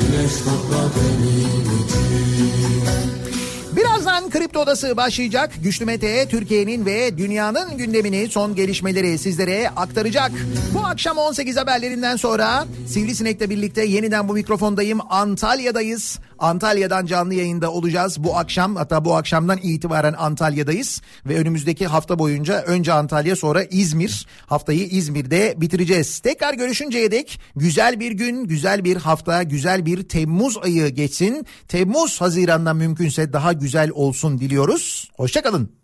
[0.00, 3.25] Güneş topla benim için
[4.16, 5.50] Birazdan Kripto Odası başlayacak.
[5.62, 10.32] Güçlü Mete Türkiye'nin ve dünyanın gündemini son gelişmeleri sizlere aktaracak.
[10.74, 14.98] Bu akşam 18 haberlerinden sonra Sivrisinek'le birlikte yeniden bu mikrofondayım.
[15.10, 16.18] Antalya'dayız.
[16.38, 18.76] Antalya'dan canlı yayında olacağız bu akşam.
[18.76, 21.02] Hatta bu akşamdan itibaren Antalya'dayız.
[21.26, 24.26] Ve önümüzdeki hafta boyunca önce Antalya sonra İzmir.
[24.46, 26.18] Haftayı İzmir'de bitireceğiz.
[26.18, 31.46] Tekrar görüşünceye dek güzel bir gün, güzel bir hafta, güzel bir Temmuz ayı geçsin.
[31.68, 35.10] Temmuz Haziran'dan mümkünse daha güzel olsun diliyoruz.
[35.16, 35.76] Hoşçakalın.